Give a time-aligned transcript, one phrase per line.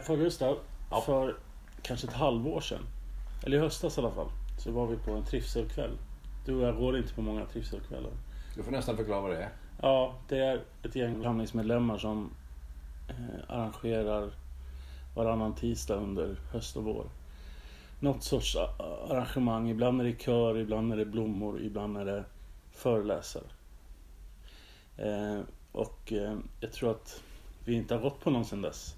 [0.00, 0.58] Eh, För Gustav,
[1.06, 1.36] för
[1.82, 2.86] kanske ett halvår sedan,
[3.42, 5.98] eller i höstas i alla fall, så var vi på en trivselkväll.
[6.46, 8.10] Du och jag går inte på många trivselkvällar.
[8.56, 9.50] Du får nästan förklara vad det är.
[9.82, 12.30] Ja, det är ett gäng församlingsmedlemmar som
[13.08, 14.30] eh, arrangerar
[15.14, 17.06] varannan tisdag under höst och vår.
[18.00, 18.56] Något sorts
[19.10, 19.70] arrangemang.
[19.70, 22.24] Ibland är det kör, ibland är det blommor, ibland är det
[22.72, 23.44] föreläsare.
[24.96, 25.40] Eh,
[25.72, 27.22] och eh, jag tror att
[27.64, 28.96] vi inte har gått på någon sedan dess.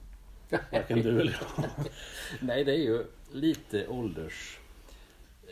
[0.72, 1.64] Varken du eller jag.
[2.40, 4.58] Nej, det är ju lite åldersartat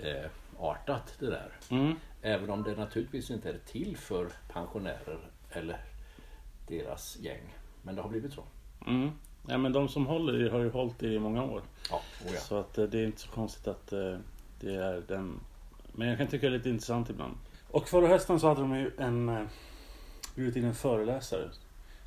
[0.02, 1.52] eh, artat det där.
[1.70, 1.94] Mm.
[2.22, 5.18] Även om det naturligtvis inte är till för pensionärer
[5.50, 5.84] eller
[6.68, 7.54] deras gäng.
[7.82, 8.44] Men det har blivit så.
[8.86, 9.10] Mm.
[9.48, 11.62] Ja, men de som håller i har ju hållit i i många år.
[11.90, 12.40] Ja, oh ja.
[12.40, 14.16] Så att eh, det är inte så konstigt att eh,
[14.60, 15.40] det är den.
[15.92, 17.34] Men jag kan tycka det är lite intressant ibland.
[17.70, 19.42] Och förra hösten så hade de ju en eh,
[20.34, 21.50] bjudit in en föreläsare.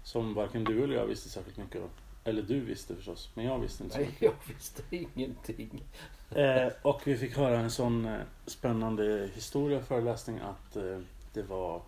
[0.03, 1.89] Som varken du eller jag visste särskilt mycket om.
[2.23, 4.21] Eller du visste förstås, men jag visste inte så Nej, mycket.
[4.21, 5.83] jag visste ingenting.
[6.31, 10.99] Eh, och vi fick höra en sån eh, spännande historia föreläsning att eh,
[11.33, 11.81] det var...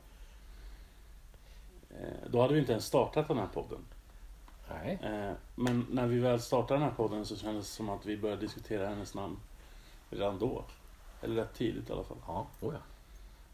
[1.89, 3.79] Eh, då hade vi inte ens startat den här podden.
[4.69, 4.99] Nej.
[5.03, 8.17] Eh, men när vi väl startade den här podden så kändes det som att vi
[8.17, 9.37] började diskutera hennes namn
[10.09, 10.63] redan då.
[11.21, 12.17] Eller rätt tidigt i alla fall.
[12.27, 12.79] Ja, oh ja.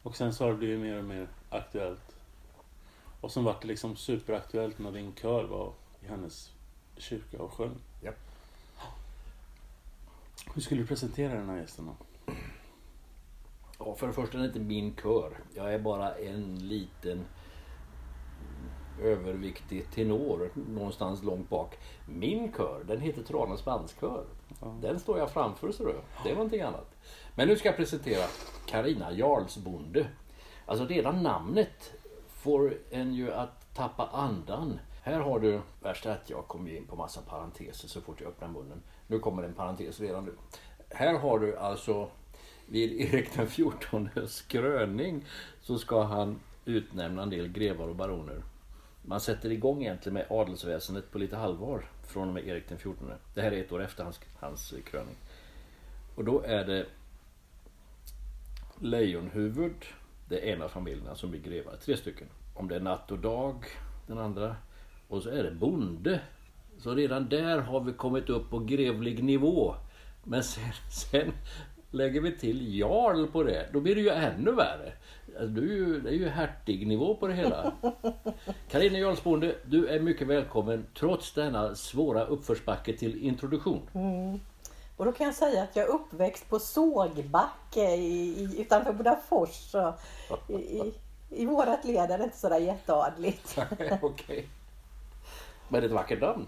[0.03, 2.15] Och sen så har det blivit mer och mer aktuellt.
[3.21, 6.51] Och sen var det liksom superaktuellt när din kör var i hennes
[6.97, 7.75] kyrka och sjöng.
[8.01, 8.15] Japp.
[10.53, 11.95] Hur skulle du presentera den här gästen då?
[13.79, 15.37] Ja, för det första är det inte min kör.
[15.55, 17.25] Jag är bara en liten
[19.01, 21.77] överviktig tenor någonstans långt bak.
[22.05, 24.25] Min kör, den heter Tranås bandskör.
[24.81, 25.95] Den står jag framför så du.
[26.23, 26.95] Det är någonting annat.
[27.35, 28.25] Men nu ska jag presentera
[28.65, 30.07] Karina Jarlsbonde.
[30.65, 31.93] Alltså redan namnet
[32.27, 34.79] får en ju att tappa andan.
[35.03, 38.29] Här har du, värst är att jag kommer in på massa parenteser så fort jag
[38.29, 38.81] öppnar munnen.
[39.07, 40.33] Nu kommer en parentes redan nu.
[40.89, 42.09] Här har du alltså
[42.65, 45.25] vid Erik den XIVs kröning
[45.61, 48.43] så ska han utnämna en del grevar och baroner.
[49.01, 52.93] Man sätter igång egentligen med adelsväsendet på lite halvår från och med Erik den XIV.
[53.33, 55.15] Det här är ett år efter hans, hans kröning.
[56.15, 56.85] Och då är det
[58.79, 59.85] Lejonhuvud,
[60.29, 61.75] det är en av familjerna som blir grevar.
[61.85, 62.27] Tre stycken.
[62.53, 63.65] Om det är natt och dag,
[64.07, 64.55] den andra.
[65.11, 66.19] Och så är det bonde.
[66.77, 69.75] Så redan där har vi kommit upp på grevlig nivå.
[70.23, 71.31] Men sen, sen
[71.91, 73.69] lägger vi till jarl på det.
[73.73, 74.93] Då blir det ju ännu värre.
[75.27, 77.71] Alltså, du är ju, det är ju hertignivå på det hela.
[78.69, 83.81] Carina Jarlsbonde, du är mycket välkommen trots denna svåra uppförsbacke till introduktion.
[84.97, 89.75] Och då kan jag säga att jag är uppväxt på Sågbacke i, i, utanför Bodafors.
[90.47, 90.93] I, i,
[91.29, 93.57] I vårat led är det inte sådär jätteadligt.
[94.01, 94.47] Okej.
[95.71, 96.47] Men det är ett vackert namn.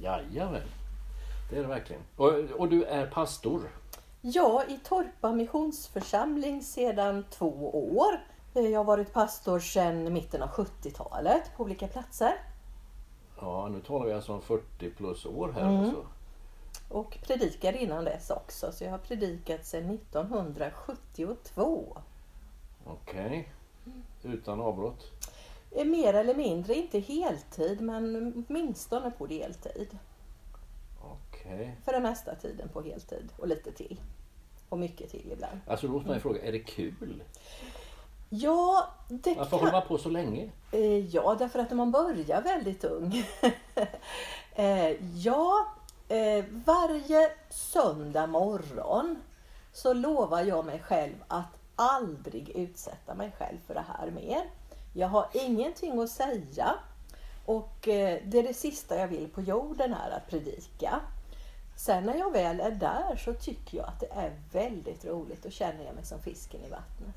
[0.00, 0.62] Jajamän.
[1.50, 2.02] Det är det verkligen.
[2.16, 3.70] Och, och du är pastor.
[4.20, 8.20] Ja, i Torpa missionsförsamling sedan två år.
[8.52, 12.32] Jag har varit pastor sedan mitten av 70-talet på olika platser.
[13.40, 15.68] Ja, nu talar vi alltså om 40 plus år här.
[15.68, 15.80] Mm.
[15.80, 16.06] Alltså.
[16.88, 18.72] Och predikar innan dess också.
[18.72, 21.98] Så jag har predikat sedan 1972.
[22.84, 23.52] Okej.
[24.22, 25.10] Utan avbrott.
[25.84, 29.98] Mer eller mindre, inte heltid men åtminstone på deltid.
[31.02, 31.76] Okej.
[31.84, 34.00] För den mesta tiden på heltid och lite till.
[34.68, 35.60] Och mycket till ibland.
[35.66, 37.22] Alltså då måste man ju fråga, är det kul?
[38.28, 39.58] Ja, det Varför kan...
[39.58, 40.50] håller man på så länge?
[40.72, 43.24] Eh, Ja, därför att man börjar väldigt ung.
[44.58, 45.66] Eh, ja,
[46.08, 49.16] eh, varje söndag morgon
[49.72, 54.50] så lovar jag mig själv att aldrig utsätta mig själv för det här mer.
[54.96, 56.74] Jag har ingenting att säga
[57.44, 61.00] och eh, det är det sista jag vill på jorden är att predika.
[61.76, 65.52] Sen när jag väl är där så tycker jag att det är väldigt roligt och
[65.52, 67.16] känner jag mig som fisken i vattnet.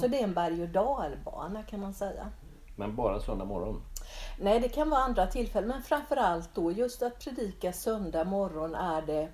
[0.00, 2.30] Så det är en berg och dalbana kan man säga.
[2.76, 3.82] Men bara söndag morgon.
[4.38, 9.02] Nej, det kan vara andra tillfällen, men framförallt då just att predika söndag morgon är
[9.02, 9.28] det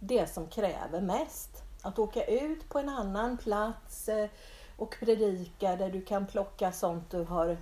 [0.00, 1.62] det som kräver mest.
[1.82, 4.28] Att åka ut på en annan plats eh,
[4.78, 7.56] och predika där du kan plocka sånt du har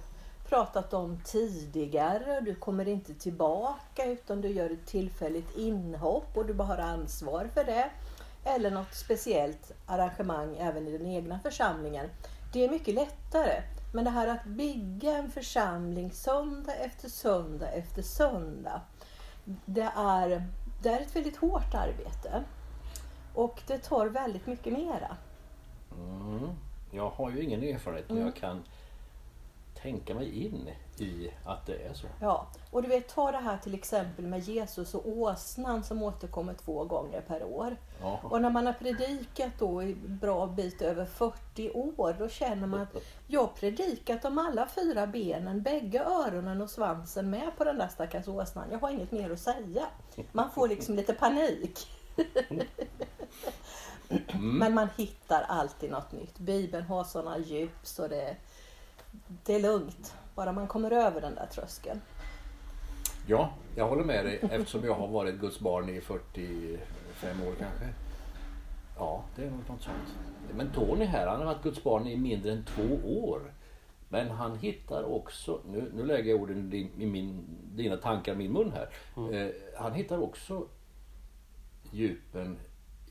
[0.49, 2.41] pratat om tidigare.
[2.41, 7.51] Du kommer inte tillbaka utan du gör ett tillfälligt inhopp och du bara har ansvar
[7.55, 7.91] för det.
[8.45, 12.07] Eller något speciellt arrangemang även i den egna församlingen.
[12.53, 13.63] Det är mycket lättare.
[13.95, 18.81] Men det här att bygga en församling söndag efter söndag efter söndag.
[19.65, 20.47] Det är,
[20.83, 22.45] det är ett väldigt hårt arbete.
[23.35, 25.17] Och det tar väldigt mycket mera.
[25.93, 26.51] Mm.
[26.97, 28.27] Jag har ju ingen erfarenhet men Mm.
[28.29, 28.63] jag kan
[29.83, 32.07] tänka mig in i att det är så.
[32.21, 36.55] Ja, och du vet ta det här till exempel med Jesus och åsnan som återkommer
[36.55, 37.77] två gånger per år.
[38.01, 38.21] Ja.
[38.23, 42.81] Och när man har predikat då i bra bit över 40 år då känner man
[42.81, 42.97] att
[43.27, 47.89] jag har predikat om alla fyra benen, bägge öronen och svansen med på den där
[47.89, 48.69] stackars åsnan.
[48.71, 49.87] Jag har inget mer att säga.
[50.33, 51.87] Man får liksom lite panik.
[54.41, 56.39] Men man hittar alltid något nytt.
[56.39, 58.37] Bibeln har sådana djup så det,
[59.45, 60.15] det är lugnt.
[60.35, 62.01] Bara man kommer över den där tröskeln.
[63.27, 67.89] Ja, jag håller med dig eftersom jag har varit Guds barn i 45 år kanske.
[68.99, 70.15] Ja, det är nog något sånt.
[70.55, 73.53] Men Tony här, han har varit Guds barn i mindre än två år.
[74.09, 77.45] Men han hittar också, nu, nu lägger jag orden i, din, i min,
[77.75, 78.89] dina tankar i min mun här.
[79.33, 80.67] Eh, han hittar också
[81.91, 82.59] djupen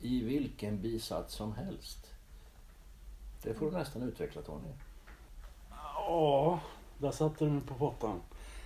[0.06, 2.14] i vilken bisats som helst.
[3.42, 4.68] Det får du nästan utveckla Tony.
[5.94, 6.60] Ja,
[6.98, 8.20] där satte du mig på pottan.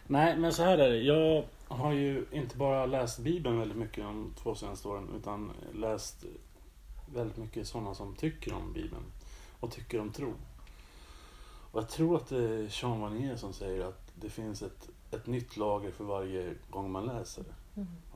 [0.06, 1.02] Nej, men så här är det.
[1.02, 6.24] Jag har ju inte bara läst Bibeln väldigt mycket de två senaste åren utan läst
[7.14, 9.04] väldigt mycket sådana som tycker om Bibeln
[9.60, 10.32] och tycker om tro.
[11.72, 15.26] Och jag tror att det är Jean Vanier som säger att det finns ett, ett
[15.26, 17.54] nytt lager för varje gång man läser det.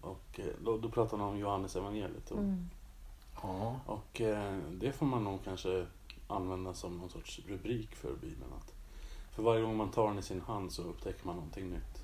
[0.00, 2.30] Och eh, då, då pratar han om Johannes evangeliet.
[2.30, 2.38] Och,
[3.46, 3.80] Ja.
[3.86, 5.86] och eh, det får man nog kanske
[6.28, 8.52] använda som någon sorts rubrik för Bibeln.
[8.58, 8.72] Att
[9.34, 12.02] för varje gång man tar den i sin hand så upptäcker man någonting nytt.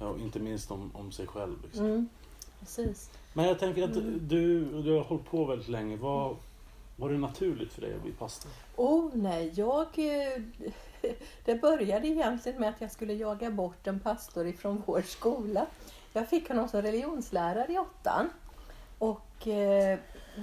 [0.00, 1.62] Ja, och inte minst om, om sig själv.
[1.62, 1.84] Liksom.
[1.84, 2.08] Mm,
[2.60, 3.10] precis.
[3.32, 3.94] Men jag tänker att
[4.28, 5.96] du, du har hållit på väldigt länge.
[5.96, 6.36] Var,
[6.96, 8.50] var det naturligt för dig att bli pastor?
[8.76, 9.86] Oh nej, jag...
[9.98, 10.42] eh,
[11.44, 15.66] Det började egentligen med att jag skulle jaga bort en pastor ifrån vår skola.
[16.12, 18.30] Jag fick honom som religionslärare i åttan.
[18.98, 19.98] Och eh,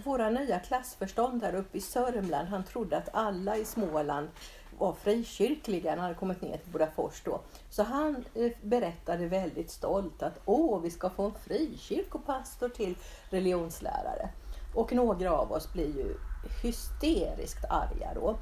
[0.06, 4.30] våra nya klassförstånd uppe i Sörmland, han trodde att alla i Småland
[4.78, 5.92] var frikyrkliga.
[5.92, 7.42] Han hade kommit ner till Bodafors då.
[7.70, 12.96] Så han eh, berättade väldigt stolt att åh, vi ska få en frikyrkopastor till
[13.30, 14.30] religionslärare.
[14.76, 16.16] Och några av oss blir ju
[16.64, 18.38] hysteriskt arga då.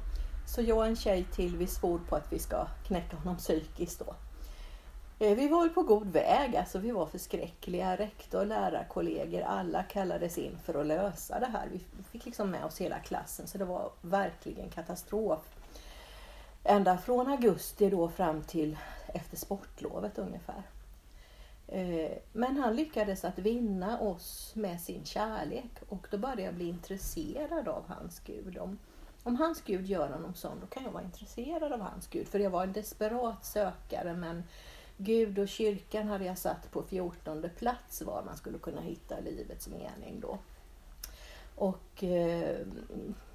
[0.46, 3.98] Så jag och en tjej till, vi svor på att vi ska knäcka honom psykiskt
[3.98, 4.14] då.
[5.20, 7.96] Eh, vi var ju på god väg, alltså vi var förskräckliga.
[7.96, 11.68] Rektor, lärarkollegor, alla kallades in för att lösa det här.
[11.72, 15.56] Vi fick liksom med oss hela klassen så det var verkligen katastrof.
[16.64, 18.78] Ända från augusti då fram till
[19.14, 20.62] efter sportlovet ungefär.
[21.68, 26.68] Eh, men han lyckades att vinna oss med sin kärlek och då började jag bli
[26.68, 28.58] intresserad av hans Gud.
[28.58, 28.78] Om,
[29.22, 32.28] om hans Gud gör honom sån, då kan jag vara intresserad av hans Gud.
[32.28, 34.42] För jag var en desperat sökare men
[35.00, 39.68] Gud och kyrkan hade jag satt på 14 plats var man skulle kunna hitta livets
[39.68, 40.38] mening då.
[41.54, 42.56] Och eh,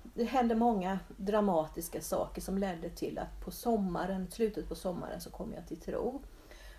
[0.03, 5.29] det hände många dramatiska saker som ledde till att på sommaren, slutet på sommaren så
[5.29, 6.22] kom jag till tro.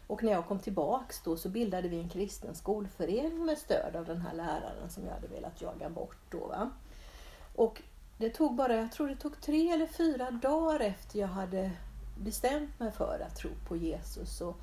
[0.06, 4.04] Och när jag kom tillbaks då så bildade vi en kristen skolförening med stöd av
[4.04, 6.46] den här läraren som jag hade velat jaga bort då.
[6.46, 6.70] Va?
[7.54, 7.82] Och
[8.18, 11.70] det tog bara, jag tror det tog tre eller fyra dagar efter jag hade
[12.18, 14.54] bestämt mig för att tro på Jesus så,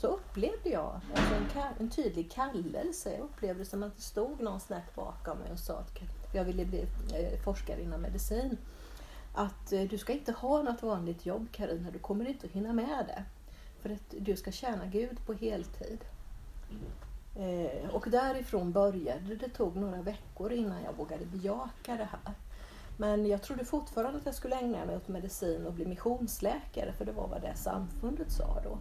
[0.00, 3.12] så upplevde jag alltså en, en tydlig kallelse.
[3.12, 5.98] Jag upplevde som att det stod någon snett bakom mig och sa att
[6.32, 6.80] jag ville bli
[7.14, 8.58] eh, forskare inom medicin.
[9.34, 12.72] Att eh, du ska inte ha något vanligt jobb Karina, du kommer inte att hinna
[12.72, 13.24] med det.
[13.82, 16.04] För att du ska tjäna Gud på heltid.
[17.36, 19.48] Eh, och därifrån började det.
[19.48, 22.34] tog några veckor innan jag vågade bejaka det här.
[22.96, 27.04] Men jag trodde fortfarande att jag skulle ägna mig åt medicin och bli missionsläkare för
[27.04, 28.78] det var vad det samfundet sa då.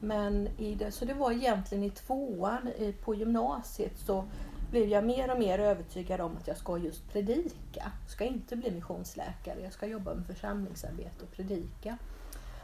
[0.00, 2.70] Men i det, så det var egentligen i tvåan
[3.04, 4.24] på gymnasiet så
[4.70, 7.92] blev jag mer och mer övertygad om att jag ska just predika.
[8.04, 11.98] Jag ska inte bli missionsläkare, jag ska jobba med församlingsarbete och predika.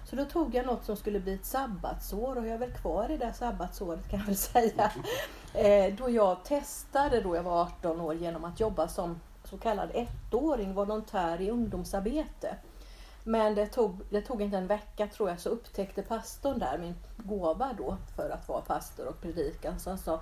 [0.04, 3.10] Så då tog jag något som skulle bli ett sabbatsår och jag är väl kvar
[3.10, 4.92] i det sabbatsåret kan jag väl säga.
[5.54, 9.90] Eh, då jag testade då jag var 18 år genom att jobba som så kallad
[9.94, 12.56] ettåring, volontär i ungdomsarbete.
[13.24, 16.94] Men det tog, det tog inte en vecka tror jag så upptäckte pastorn där min
[17.16, 19.78] gåva då för att vara pastor och predika.
[19.78, 20.20] Så han sa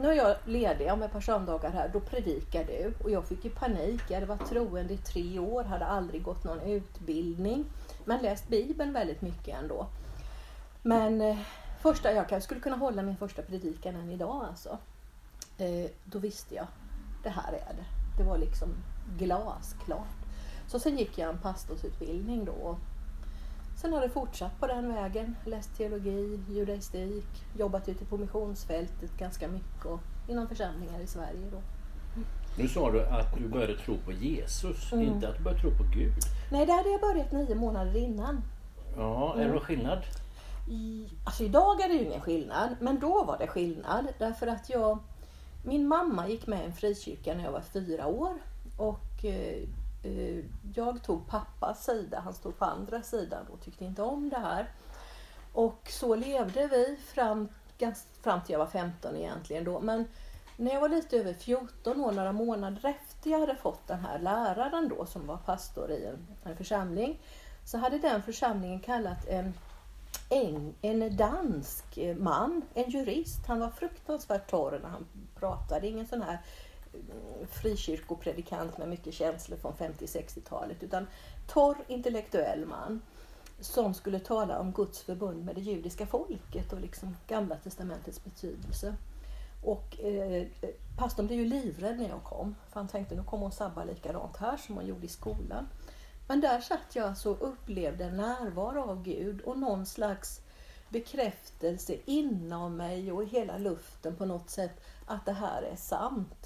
[0.00, 2.94] nu är jag ledig om ett par söndagar här, då predikar du.
[3.04, 4.02] Och jag fick ju panik.
[4.08, 7.64] Jag hade varit troende i tre år, hade aldrig gått någon utbildning.
[8.04, 9.86] Men läst Bibeln väldigt mycket ändå.
[10.82, 11.38] Men eh,
[11.80, 14.78] första, jag skulle kunna hålla min första predikan än idag alltså.
[15.58, 16.66] Eh, då visste jag,
[17.22, 17.84] det här är det.
[18.18, 18.68] Det var liksom
[19.18, 20.17] glasklart.
[20.68, 22.78] Så sen gick jag en pastorsutbildning då.
[23.76, 25.36] Sen har det fortsatt på den vägen.
[25.44, 31.58] Läst teologi, judaistik, jobbat ute på missionsfältet ganska mycket och inom församlingar i Sverige då.
[32.58, 35.06] Nu sa du att du började tro på Jesus, mm.
[35.06, 36.12] inte att du började tro på Gud.
[36.52, 38.42] Nej, det hade jag börjat nio månader innan.
[38.96, 39.98] Ja, är det någon skillnad?
[40.70, 44.06] I, alltså idag är det ju ingen skillnad, men då var det skillnad.
[44.18, 44.98] Därför att jag,
[45.64, 48.38] min mamma gick med i en frikyrka när jag var fyra år.
[48.76, 49.68] Och eh,
[50.02, 54.38] Eh, jag tog pappas sida, han stod på andra sidan och tyckte inte om det
[54.38, 54.70] här.
[55.52, 57.48] Och så levde vi fram,
[58.22, 59.80] fram till jag var 15 egentligen då.
[59.80, 60.08] Men
[60.56, 64.18] när jag var lite över 14 år, några månader efter jag hade fått den här
[64.18, 67.20] läraren då som var pastor i en, en församling,
[67.64, 69.54] så hade den församlingen kallat en,
[70.30, 73.46] en, en dansk man, en jurist.
[73.46, 76.38] Han var fruktansvärt torr när han pratade, ingen sån här
[77.50, 81.06] frikyrkopredikant med mycket känslor från 50-60-talet utan
[81.46, 83.00] torr intellektuell man
[83.60, 88.94] som skulle tala om Guds förbund med det judiska folket och liksom Gamla testamentets betydelse.
[89.64, 90.46] Och eh,
[90.98, 92.54] pastorn blev ju livrädd när jag kom.
[92.68, 95.68] För han tänkte nu kommer hon sabba likadant här som hon gjorde i skolan.
[96.28, 100.40] Men där satt jag alltså och upplevde en närvaro av Gud och någon slags
[100.88, 106.37] bekräftelse inom mig och i hela luften på något sätt att det här är sant.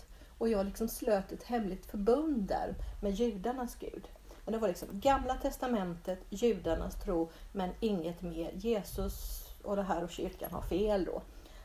[0.42, 4.08] Och jag liksom slöt ett hemligt förbund där med judarnas Gud.
[4.44, 8.52] Och det var liksom Gamla Testamentet, judarnas tro, men inget mer.
[8.54, 11.22] Jesus och det här och kyrkan har fel då.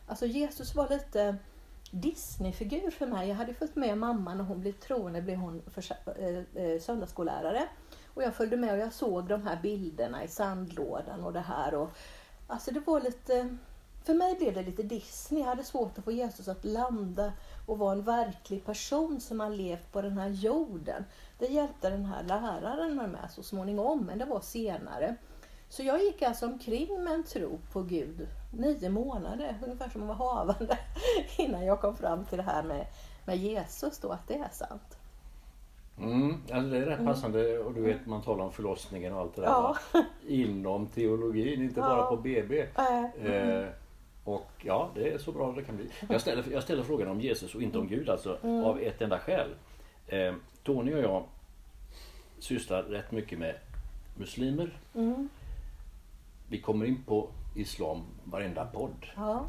[0.08, 1.38] Alltså Jesus var lite
[1.92, 3.30] Disneyfigur för mig.
[3.30, 5.84] Jag hade följt med mamma när hon blev troende, blev hon för,
[6.20, 7.68] eh, eh söndagsskollärare.
[8.14, 11.74] Och jag följde med och jag såg de här bilderna i sandlådan och det här.
[11.74, 11.90] Och,
[12.48, 13.58] alltså det var lite,
[14.04, 15.42] för mig blev det lite Disney.
[15.42, 17.34] Jag hade svårt att få Jesus att landa
[17.68, 21.06] och vara en verklig person som har levt på den här jorden.
[21.40, 25.16] Det hjälpte den här läraren med så småningom, men det var senare.
[25.70, 30.08] Så jag gick alltså omkring med en tro på Gud nio månader, ungefär som att
[30.08, 30.78] vara havande,
[31.38, 32.86] innan jag kom fram till det här med,
[33.26, 34.98] med Jesus då, att det är sant.
[36.00, 37.14] Mm, alltså det är rätt mm.
[37.14, 39.48] passande och du vet man talar om förlossningen och allt det där.
[39.48, 39.78] Ja.
[40.28, 41.88] Inom teologin, inte ja.
[41.88, 42.68] bara på BB.
[42.76, 43.62] Mm.
[43.62, 43.68] Eh,
[44.28, 45.90] och ja, det är så bra det kan bli.
[46.10, 48.64] Jag ställer, jag ställer frågan om Jesus och inte om Gud alltså mm.
[48.64, 49.56] av ett enda skäl.
[50.08, 51.24] Eh, Tony och jag
[52.40, 53.56] sysslar rätt mycket med
[54.18, 54.80] muslimer.
[54.96, 55.30] Mm.
[56.50, 59.06] Vi kommer in på Islam varenda podd.
[59.16, 59.48] Ja.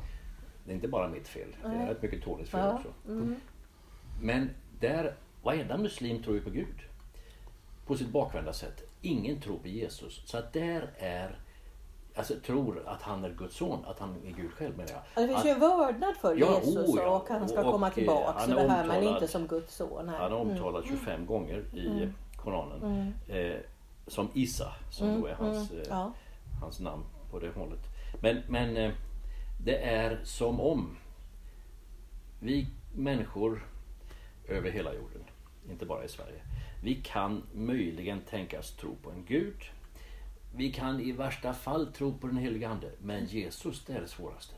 [0.65, 1.57] Det är inte bara mitt fel.
[1.63, 2.75] Det är rätt mycket Tonys fel ja.
[2.75, 2.89] också.
[3.09, 3.37] Mm.
[4.23, 6.83] Men där, varenda muslim tror ju på Gud.
[7.87, 8.83] På sitt bakvända sätt.
[9.01, 10.23] Ingen tror på Jesus.
[10.27, 11.39] Så att där är
[12.19, 15.29] Alltså tror att han är Guds son, att han är Gud själv menar jag.
[15.29, 17.17] Det finns ju en vördnad för ja, Jesus oh, ja.
[17.17, 20.09] och han ska och, komma tillbaka och det här men inte som Guds son.
[20.09, 20.19] Här.
[20.19, 20.99] Han är omtalad mm.
[20.99, 22.13] 25 gånger i mm.
[22.37, 22.83] Koranen.
[22.83, 23.13] Mm.
[23.29, 23.59] Eh,
[24.07, 25.21] som Isa, som mm.
[25.21, 25.83] då är hans, mm.
[25.83, 26.13] eh, ja.
[26.61, 27.81] hans namn på det hållet.
[28.21, 28.93] Men, men eh,
[29.65, 30.97] det är som om
[32.41, 33.67] vi människor
[34.49, 35.23] över hela jorden,
[35.71, 36.43] inte bara i Sverige,
[36.83, 39.65] vi kan möjligen tänkas tro på en Gud.
[40.59, 44.09] Vi kan i värsta fall tro på den helige Ande, men Jesus det är det
[44.09, 44.55] svåraste.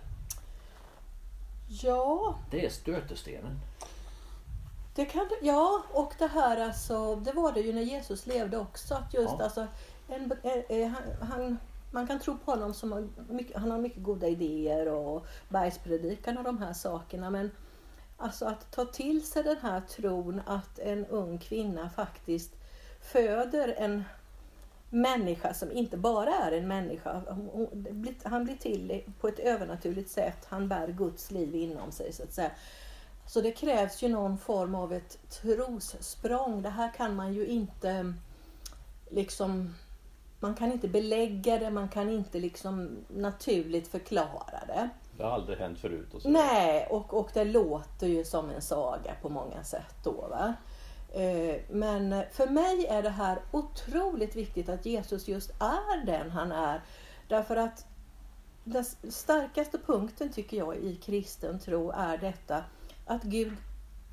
[1.68, 2.38] Ja.
[2.50, 3.60] Det är stötestenen.
[4.94, 8.94] Det kan, ja, och det här alltså, det var det ju när Jesus levde också.
[8.94, 9.44] Att just ja.
[9.44, 9.66] alltså,
[10.08, 11.58] en, en, en, han,
[11.90, 16.44] man kan tro på honom som mycket, han har mycket goda idéer och bergspredikan och
[16.44, 17.30] de här sakerna.
[17.30, 17.50] Men
[18.16, 22.56] alltså att ta till sig den här tron att en ung kvinna faktiskt
[23.00, 24.04] föder en
[24.90, 27.22] människa som inte bara är en människa.
[28.22, 30.46] Han blir till på ett övernaturligt sätt.
[30.48, 32.50] Han bär Guds liv inom sig så att säga.
[33.26, 36.62] Så det krävs ju någon form av ett trossprång.
[36.62, 38.14] Det här kan man ju inte
[39.10, 39.74] liksom
[40.40, 44.88] man kan inte belägga det, man kan inte liksom naturligt förklara det.
[45.16, 46.14] Det har aldrig hänt förut.
[46.14, 46.28] Och så.
[46.28, 50.26] Nej, och, och det låter ju som en saga på många sätt då.
[50.30, 50.54] Va?
[51.12, 56.52] Eh, men för mig är det här otroligt viktigt att Jesus just är den han
[56.52, 56.82] är.
[57.28, 57.86] Därför att
[58.64, 62.64] den starkaste punkten tycker jag i kristen tro är detta
[63.06, 63.52] att Gud,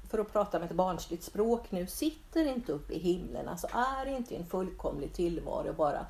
[0.09, 4.05] för att prata med ett barnsligt språk nu, sitter inte uppe i himlen, alltså är
[4.05, 6.05] inte en fullkomlig tillvaro bara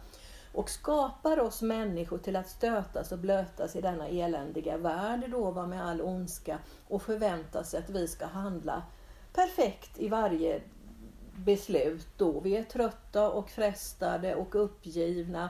[0.53, 5.67] och skapar oss människor till att stötas och blötas i denna eländiga värld då var
[5.67, 8.83] med all ondska och förväntar sig att vi ska handla
[9.33, 10.61] perfekt i varje
[11.37, 12.39] beslut då.
[12.39, 15.49] Vi är trötta och frestade och uppgivna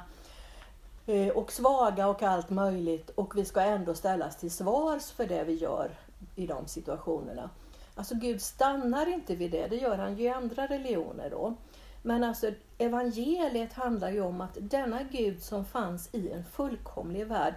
[1.06, 5.44] eh, och svaga och allt möjligt och vi ska ändå ställas till svars för det
[5.44, 5.92] vi gör
[6.36, 7.50] i de situationerna.
[7.96, 11.56] Alltså Gud stannar inte vid det, det gör han ju i andra religioner då.
[12.02, 17.54] Men alltså evangeliet handlar ju om att denna Gud som fanns i en fullkomlig värld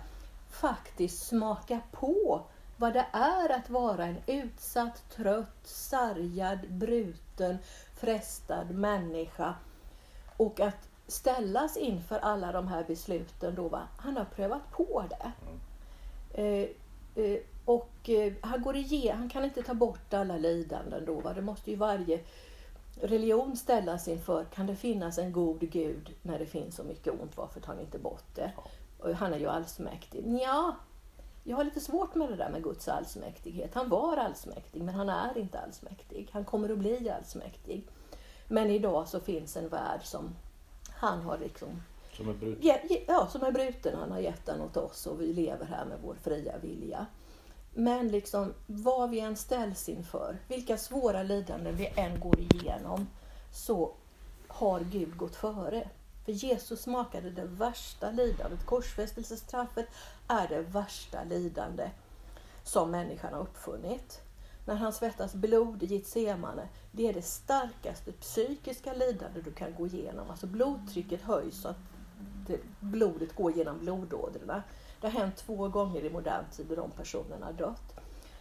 [0.51, 2.43] faktiskt smakar på
[2.77, 7.59] vad det är att vara en utsatt, trött, sargad, bruten,
[8.01, 9.55] frestad människa.
[10.37, 13.89] Och att ställas inför alla de här besluten då, va?
[13.97, 15.33] han har prövat på det.
[16.35, 16.69] Eh,
[17.25, 21.33] eh, och eh, han går igenom, han kan inte ta bort alla lidanden då, va?
[21.33, 22.21] det måste ju varje
[23.01, 27.37] religion ställas inför, kan det finnas en god gud när det finns så mycket ont,
[27.37, 28.53] varför tar ni inte bort det?
[28.99, 30.41] Och han är ju allsmäktig.
[30.43, 30.77] Ja,
[31.45, 33.75] jag har lite svårt med det där med Guds allsmäktighet.
[33.75, 36.29] Han var allsmäktig, men han är inte allsmäktig.
[36.33, 37.87] Han kommer att bli allsmäktig.
[38.49, 40.35] Men idag så finns en värld som
[40.97, 41.83] han har liksom
[42.13, 42.59] Som är bruten.
[42.63, 43.99] Ja, ja, som är bruten.
[43.99, 47.07] Han har gett den åt oss och vi lever här med vår fria vilja.
[47.75, 53.07] Men liksom vad vi än ställs inför, vilka svåra lidanden vi än går igenom,
[53.53, 53.95] så
[54.49, 55.89] har Gud gått före.
[56.31, 58.67] För Jesus smakade det värsta lidandet.
[58.67, 59.87] Korsfästelsestraffet
[60.29, 61.91] är det värsta lidande
[62.65, 64.21] som människan har uppfunnit.
[64.67, 69.87] När han svettas blod i Getsemane, det är det starkaste psykiska lidande du kan gå
[69.87, 70.31] igenom.
[70.31, 71.79] Alltså blodtrycket höjs så att
[72.47, 74.63] det, blodet går genom blodådrorna.
[75.01, 77.95] Det har hänt två gånger i modern tid där de personerna har dött.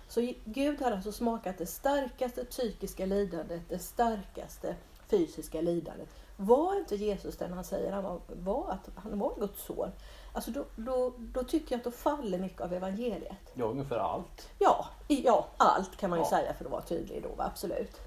[0.07, 4.75] Så Gud har alltså smakat det starkaste psykiska lidandet, det starkaste
[5.07, 6.09] fysiska lidandet.
[6.41, 9.91] Var inte Jesus den han säger han var, var att han var Guds son?
[10.34, 13.52] Alltså då, då, då tycker jag att då faller mycket av evangeliet.
[13.54, 14.49] Ja, ungefär allt.
[14.60, 16.30] Ja, ja allt kan man ju Ja.
[16.30, 18.02] säga för att vara tydlig då, absolut.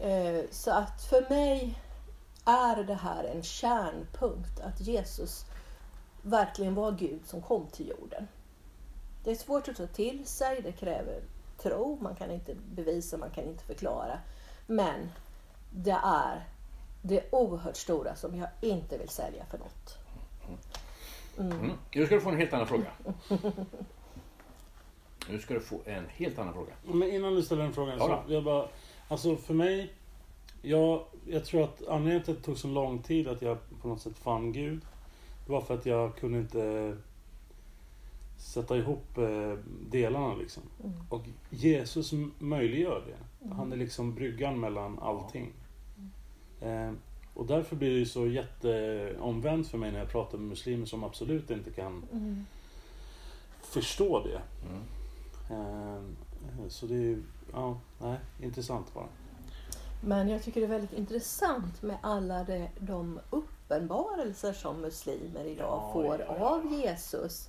[0.00, 1.78] Eh, så att för mig
[2.44, 5.44] är det här en kärnpunkt att Jesus
[6.22, 8.28] verkligen var Gud som kom till jorden.
[9.24, 11.22] Det är svårt att ta till sig, det kräver
[11.62, 14.18] tro, man kan inte bevisa, man kan inte förklara.
[14.66, 15.10] Men
[15.70, 16.48] det är
[17.06, 19.98] det oerhört stora som jag inte vill sälja för något.
[21.38, 21.72] Mm.
[21.94, 22.86] Nu ska du få en helt annan fråga.
[25.28, 26.72] Nu ska du få en helt annan fråga.
[26.82, 28.68] Men innan du ställer den frågan Ja så jag bara,
[29.08, 29.92] alltså för mig,
[30.62, 33.88] jag, jag tror att anledningen till att det tog så lång tid att jag på
[33.88, 34.80] något sätt fann Gud,
[35.46, 36.96] det var för att jag kunde inte
[38.38, 39.52] sätta ihop eh,
[39.90, 40.62] delarna liksom.
[41.08, 43.48] Och Jesus möjliggör det.
[43.54, 45.52] Han är liksom bryggan mellan allting.
[46.64, 46.92] Eh,
[47.34, 51.50] och därför blir det så jätteomvänt för mig när jag pratar med muslimer som absolut
[51.50, 52.02] inte kan
[53.62, 54.40] förstå det.
[54.68, 54.82] Mm.
[55.50, 57.22] Eh, Så det är ju,
[57.52, 59.08] ja, nej, intressant bara.
[60.00, 65.66] Men jag tycker det är väldigt intressant med alla de, de uppenbarelser som muslimer idag
[65.66, 67.48] Ja, får ja, ja, av Jesus.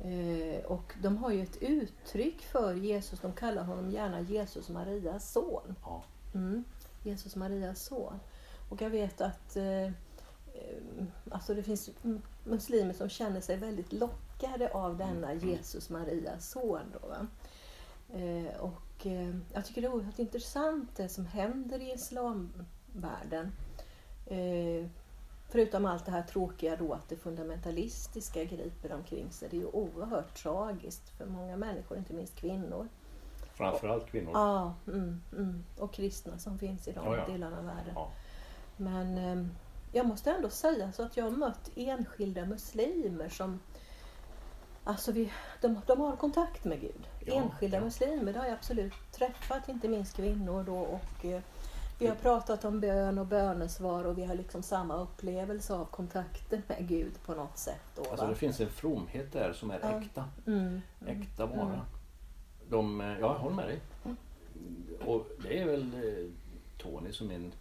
[0.00, 5.32] Eh, och de har ju ett uttryck för Jesus, de kallar honom gärna Jesus Marias
[5.32, 5.74] son.
[5.84, 6.04] Ja.
[6.34, 6.64] Mm,
[7.04, 8.20] Jesus Marias son.
[8.68, 9.90] Och jag vet att eh,
[11.30, 11.90] alltså det finns
[12.44, 16.80] muslimer som känner sig väldigt lockade av denna Jesus Marias son.
[16.92, 17.26] Då, va?
[18.12, 23.52] Eh, och eh, jag tycker det är oerhört intressant det som händer i islamvärlden.
[24.26, 24.86] Eh,
[25.48, 29.48] förutom allt det här tråkiga då att det fundamentalistiska griper omkring sig.
[29.50, 32.88] Det är ju oerhört tragiskt för många människor, inte minst kvinnor.
[33.54, 34.30] Framförallt kvinnor.
[34.34, 35.64] Ja, mm, mm.
[35.78, 37.32] och kristna som finns i de Ja, ja.
[37.32, 37.92] delarna av världen.
[37.94, 38.10] Ja.
[38.76, 39.46] Men eh,
[39.92, 43.60] jag måste ändå säga så att jag har mött enskilda muslimer som
[44.86, 47.08] Alltså vi, de, de har kontakt med Gud.
[47.26, 50.78] Enskilda muslimer, det har jag absolut träffat, inte minst kvinnor då.
[50.78, 51.40] Och, eh,
[51.98, 56.62] vi har pratat om bön och bönesvar och vi har liksom samma upplevelse av kontakten
[56.66, 57.82] med Gud på något sätt.
[57.96, 60.24] Då, Alltså det finns en fromhet där som är äkta.
[60.46, 60.82] Mm.
[61.06, 61.80] Äkta vara.
[62.74, 63.80] De, eh, ja, jag håller med dig.
[65.06, 66.30] och det är väl eh,
[66.78, 67.52] Tony som min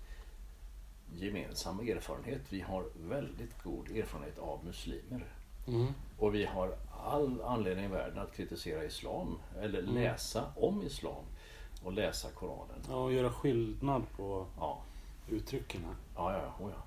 [1.15, 2.41] gemensamma erfarenhet.
[2.49, 5.25] Vi har väldigt god erfarenhet av muslimer.
[5.67, 5.87] Mm.
[6.19, 9.93] Och vi har all anledning i världen att kritisera islam eller Mm.
[9.95, 11.23] läsa om islam
[11.83, 12.79] och läsa Koranen.
[12.89, 14.81] Ja, och göra skillnad på Ja,
[15.29, 15.95] uttrycken här.
[16.15, 16.65] ja, ja.
[16.65, 16.83] Oh ja.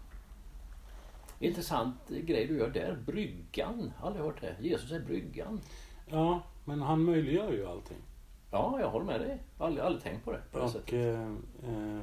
[1.46, 2.98] Intressant grej du gör där.
[3.06, 3.92] Bryggan.
[4.02, 4.56] Aldrig hört det.
[4.60, 5.60] Jesus är bryggan.
[6.06, 7.96] Ja, men han möjliggör ju allting.
[8.56, 9.38] Ja, jag håller med dig.
[9.58, 10.92] Aldrig, aldrig tänkt på det på det Och sättet.
[10.92, 11.22] eh,
[11.70, 12.02] eh,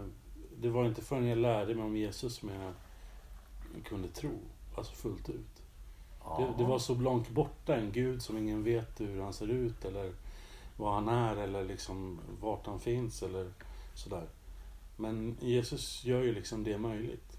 [0.58, 2.74] det var inte förrän jag lärde mig om Jesus som jag
[3.86, 4.32] kunde tro,
[4.76, 5.62] alltså fullt ut.
[6.38, 9.86] Det, det var så långt borta, en gud som ingen vet hur han ser ut
[9.86, 10.12] eller
[10.78, 13.52] vad han är eller liksom vart han finns eller
[13.96, 14.28] sådär.
[14.98, 17.38] Men Jesus gör ju liksom det möjligt.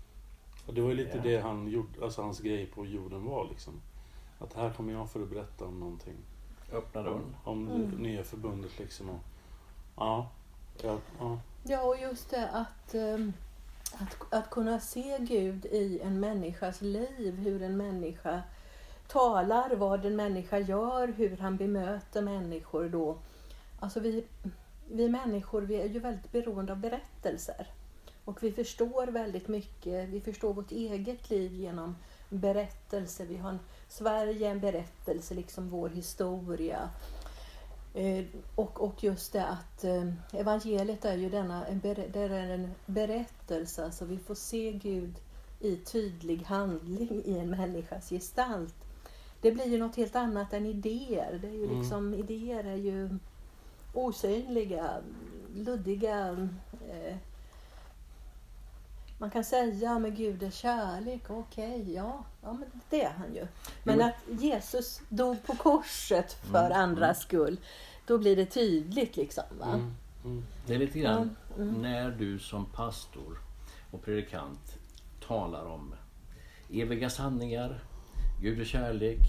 [0.67, 1.23] Och det var ju lite Ja.
[1.23, 3.73] det han gjorde, alltså hans grej på jorden var liksom.
[4.39, 6.17] Att här kommer jag för att berätta om någonting.
[6.73, 7.37] Öppna Om, dörren.
[7.45, 7.91] om Mm.
[7.91, 9.11] det nya förbundet liksom.
[9.11, 9.21] Och,
[9.97, 10.31] ja,
[10.83, 11.39] ja, ja.
[11.65, 13.33] Ja, och just det att, ehm,
[13.99, 18.43] att, att kunna se Gud i en människas liv, hur en människa
[19.09, 23.17] talar, vad en människa gör, hur han bemöter människor då.
[23.81, 24.25] Alltså vi,
[24.91, 27.67] vi människor vi är ju väldigt beroende av berättelser.
[28.25, 31.97] Och vi förstår väldigt mycket, vi förstår vårt eget liv genom
[32.29, 33.27] berättelser.
[33.27, 36.89] Vi har en, Sverige en berättelse, liksom vår historia.
[37.95, 42.71] Eh, och, och just det att eh, evangeliet är ju denna, en, det är en
[42.87, 45.15] berättelse, alltså vi får se Gud
[45.61, 48.75] i tydlig handling i en människas gestalt.
[49.41, 51.39] Det blir ju något helt annat än idéer.
[51.43, 51.81] Det är ju Mm.
[51.81, 53.19] liksom, idéer är ju
[53.95, 54.91] osynliga,
[55.55, 56.49] luddiga.
[56.89, 57.17] Eh,
[59.25, 63.47] man kan säga med Gud är kärlek, okej, ja, ja men det är han ju.
[63.85, 64.05] Men Jo.
[64.05, 67.61] att Jesus dog på korset för Mm, andras skull,
[68.07, 69.45] då blir det tydligt liksom.
[69.61, 69.67] Va?
[69.67, 70.45] Mm, mm.
[70.67, 71.83] Det är lite grann mm.
[71.83, 73.39] när du som pastor
[73.91, 74.79] och predikant
[75.27, 75.95] talar om
[76.71, 77.81] eviga sanningar,
[78.43, 79.21] Gud är kärlek,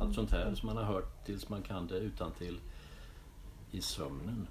[0.00, 2.60] allt sånt här som man har hört tills man kan det utan till
[3.70, 4.46] i sömnen.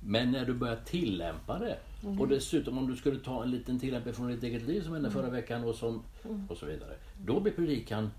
[0.00, 2.20] Men när du börjar tillämpa det Mm.
[2.20, 5.08] och dessutom om du skulle ta en liten tillämpning från ditt eget liv som hände
[5.08, 5.22] Mm.
[5.22, 6.02] förra veckan och, som,
[6.48, 6.96] och så vidare.
[7.24, 8.10] Då blir predikan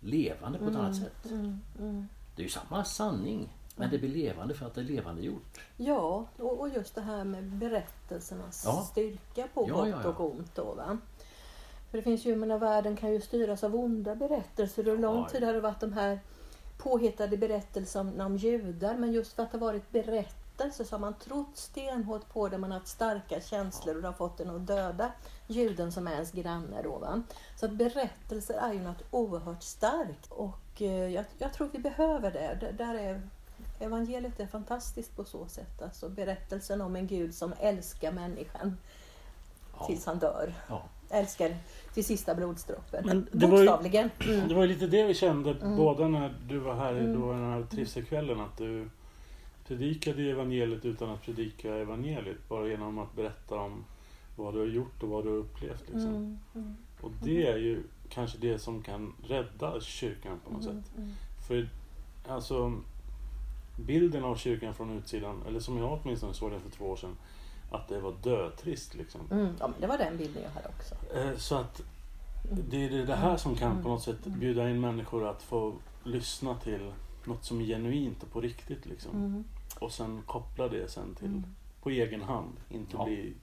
[0.00, 1.30] levande på ett annat sätt.
[1.30, 2.06] Mm, mm.
[2.36, 5.60] Det är ju samma sanning men det blir levande för att det är levande gjort.
[5.76, 8.88] Ja, och, just det här med berättelsernas Ja.
[8.90, 10.08] styrka på Ja, gott ja, ja.
[10.08, 10.54] och ont.
[10.54, 10.98] Då, va?
[11.90, 14.88] För det finns ju, menar, världen kan ju styras av onda berättelser.
[14.88, 16.20] Och lång tid har det varit de här
[16.78, 18.96] påhittade berättelserna om judar.
[18.96, 22.58] Men just för att det varit berättelser så har man trott stenhårt på det.
[22.58, 25.12] Man har haft starka känslor och det har fått en att döda
[25.46, 26.82] juden som är ens granne.
[26.82, 27.22] Då, va?
[27.56, 30.26] Så att berättelser är ju något oerhört starkt.
[30.30, 32.58] Och eh, jag, jag tror vi behöver det.
[32.60, 33.22] det där är
[33.80, 35.82] Evangeliet är fantastiskt på så sätt.
[35.82, 38.76] Alltså berättelsen om en Gud som älskar människan
[39.78, 39.86] Ja.
[39.86, 40.54] tills han dör.
[40.68, 40.82] Ja.
[41.10, 41.56] Älskar
[41.94, 43.06] till sista blodsdroppen.
[43.06, 44.10] Men det var ju- Bokstavligen.
[44.24, 44.48] Mm.
[44.48, 45.76] Det var lite det vi kände Mm.
[45.76, 47.20] båda när du var här Mm.
[47.20, 48.40] då den här trivselkvällen.
[48.40, 48.90] Att du
[49.66, 52.48] predikade ju evangeliet utan att predika evangeliet.
[52.48, 53.84] Bara genom att berätta om
[54.36, 55.80] vad du har gjort och vad du har upplevt.
[55.80, 56.14] Liksom.
[56.14, 56.38] Mm.
[56.54, 56.76] Mm.
[57.00, 60.82] Och det är ju kanske det som kan rädda kyrkan på något Mm.
[60.82, 60.92] sätt.
[60.96, 61.10] Mm.
[61.48, 61.68] För
[62.28, 62.72] alltså
[63.86, 67.16] bilden av kyrkan från utsidan, eller som jag åtminstone såg den för två år sedan,
[67.70, 69.20] att det var dötrist liksom.
[69.30, 69.48] Mm.
[69.60, 70.94] Ja, men det var den bilden jag hade också.
[71.16, 71.82] Eh, Så att
[72.68, 75.74] det är det här som kan på något sätt bjuda in människor att få
[76.04, 76.92] lyssna till
[77.26, 79.16] något som är genuint och på riktigt liksom.
[79.24, 79.44] Mm.
[79.78, 81.44] Och sen koppla det sen till Mm.
[81.82, 83.04] på egen hand, inte Ja.
[83.04, 83.34] bli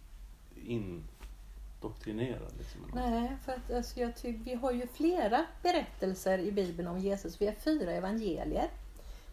[0.56, 2.52] indoktrinerad.
[2.58, 2.82] Liksom.
[2.94, 7.42] Nej, för att alltså, jag tycker vi har ju flera berättelser i Bibeln om Jesus.
[7.42, 8.70] Vi har fyra evangelier.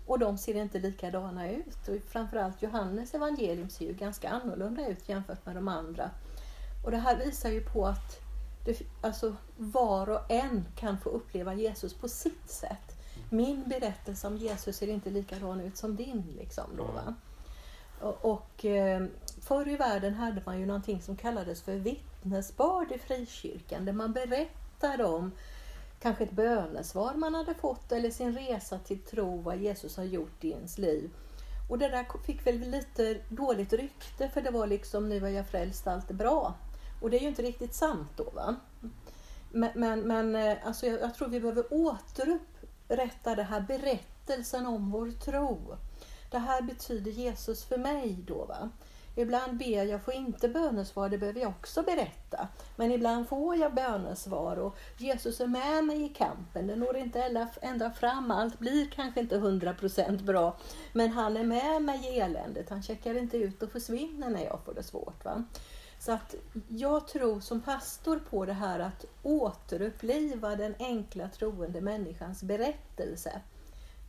[0.06, 1.88] Och de ser inte likadana ut.
[1.88, 6.10] Och framförallt Johannes evangelium ser ju ganska annorlunda ut jämfört med de andra.
[6.84, 8.20] Och det här visar ju på att
[8.64, 12.97] det, alltså, var och en kan få uppleva Jesus på sitt sätt.
[13.30, 16.24] Min berättelse om Jesus ser inte likadan ut som din.
[16.38, 17.14] Liksom, då, va?
[18.00, 19.06] Och, och eh,
[19.40, 24.12] förr i världen hade man ju någonting som kallades för vittnesbörd i frikyrkan där man
[24.12, 25.32] berättade om
[26.00, 30.44] kanske ett bönesvar man hade fått eller sin resa till tro, vad Jesus har gjort
[30.44, 31.10] i ens liv.
[31.68, 35.46] Och det där fick väl lite dåligt rykte för det var liksom nu är jag
[35.46, 36.54] frälst, allt är bra.
[37.02, 38.30] Och det är ju inte riktigt sant då.
[38.30, 38.56] va.
[39.50, 41.74] Men, men, men eh, alltså jag, jag tror vi behöver
[42.88, 45.76] Berättar det här berättelsen om vår tro.
[46.30, 48.44] Det här betyder Jesus för mig då.
[48.44, 48.70] Va?
[49.18, 52.48] Ibland ber jag, får inte bönesvar, det behöver jag också berätta.
[52.76, 56.66] Men ibland får jag bönesvar och Jesus är med mig i kampen.
[56.66, 60.56] Det når inte ända fram, allt blir kanske inte 100% bra.
[60.92, 64.60] Men han är med mig i eländet, han checkar inte ut och försvinner när jag
[64.64, 65.24] får det svårt.
[65.24, 65.44] Va?
[65.98, 66.34] Så att
[66.68, 73.40] jag tror som pastor på det här att återuppliva den enkla troende människans berättelse.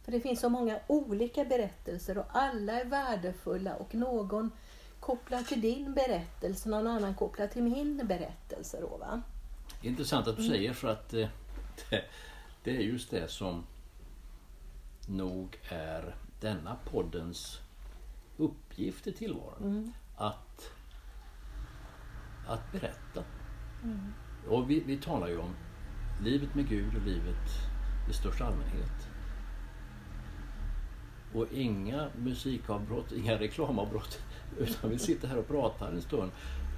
[0.04, 4.52] För det finns så många olika berättelser och alla är värdefulla och någon
[5.00, 8.82] kopplar till din berättelse, någon annan kopplar till min berättelse.
[8.82, 9.22] Då, va?
[9.82, 10.56] Intressant att du mm.
[10.56, 11.28] säger för att eh,
[11.90, 12.04] det,
[12.64, 13.64] det är just det som
[15.08, 17.60] nog är denna poddens
[18.38, 19.64] uppgift i tillvaron.
[19.64, 19.94] Mm.
[20.18, 20.49] Att,
[22.50, 23.24] att berätta.
[23.84, 24.14] Mm.
[24.48, 25.56] Och vi, vi talar ju om
[26.24, 27.50] livet med Gud och livet
[28.10, 29.10] i största allmänhet.
[31.34, 34.20] Och inga musikavbrott, inga reklamavbrott.
[34.58, 36.32] Utan vi sitter här och pratar en stund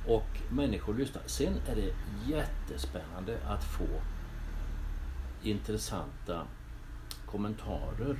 [0.07, 1.23] och människor lyssnar.
[1.25, 1.93] Sen är det
[2.31, 3.87] jättespännande att få
[5.43, 6.47] intressanta
[7.25, 8.17] kommentarer.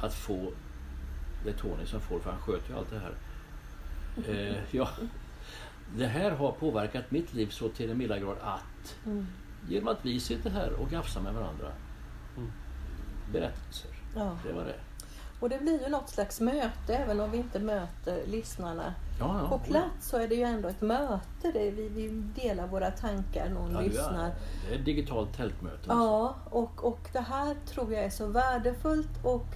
[0.00, 0.52] Att få,
[1.44, 3.14] det är Tony som får för han sköter ju allt det här.
[4.28, 4.88] Eh, ja,
[5.96, 9.26] det här har påverkat mitt liv så till en milda grad att mm.
[9.68, 11.72] genom att vi sitter här och gafsar med varandra.
[12.36, 12.52] Mm.
[13.32, 13.90] Berättelser.
[14.14, 14.36] Ja.
[14.46, 14.76] Det var det.
[15.40, 19.48] Och det blir ju något slags möte även om vi inte möter lyssnarna ja, ja,
[19.48, 21.52] på plats så är det ju ändå ett möte.
[21.52, 22.08] Det vi, vi
[22.42, 24.26] delar våra tankar, någon ja, lyssnar.
[24.26, 24.34] Är,
[24.68, 25.84] det är ett digitalt tältmöte.
[25.88, 29.46] Ja, och, och det här tror jag är så värdefullt och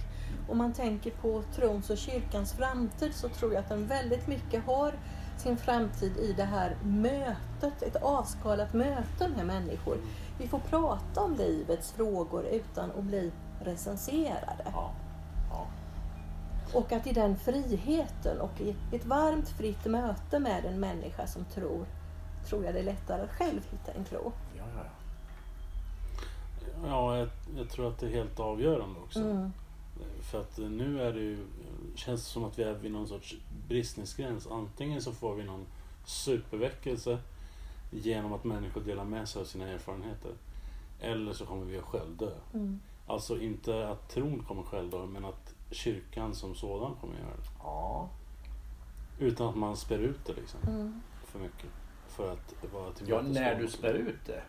[0.49, 4.65] om man tänker på trons och kyrkans framtid så tror jag att den väldigt mycket
[4.65, 4.93] har
[5.39, 9.97] sin framtid i det här mötet, ett avskalat möte med människor.
[10.39, 14.63] Vi får prata om livets frågor utan att bli recenserade.
[14.73, 14.91] Ja.
[16.73, 21.45] Och att i den friheten och i ett varmt fritt möte med en människa som
[21.45, 21.85] tror,
[22.45, 24.31] tror jag det är lättare att själv hitta en tro.
[24.57, 24.83] Ja, ja.
[26.87, 29.19] ja jag, jag tror att det är helt avgörande också.
[29.19, 29.51] Mm.
[30.21, 31.45] För att nu är det ju,
[31.95, 33.35] känns det som att vi är vid någon sorts
[33.67, 34.47] bristningsgräns.
[34.47, 35.65] Antingen så får vi någon
[36.05, 37.17] superväckelse
[37.91, 40.31] genom att människor delar med sig av sina erfarenheter.
[40.99, 42.31] Eller så kommer vi att självdö.
[42.53, 42.79] Mm.
[43.07, 47.43] Alltså inte att tron kommer självdö, men att kyrkan som sådan kommer göra det.
[47.59, 48.09] Ja.
[49.19, 50.59] Utan att man spär ut det liksom.
[50.67, 51.01] Mm.
[51.25, 51.69] För mycket.
[52.07, 54.43] För att vara till Ja, när du spär ut det.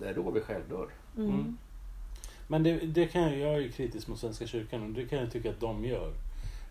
[0.00, 0.88] Det är då vi självdör.
[1.16, 1.58] Mm.
[2.48, 2.62] Mm.
[2.62, 5.32] Men det, det, kan jag, jag är kritisk mot Svenska kyrkan och det kan jag
[5.32, 6.12] tycka att de gör.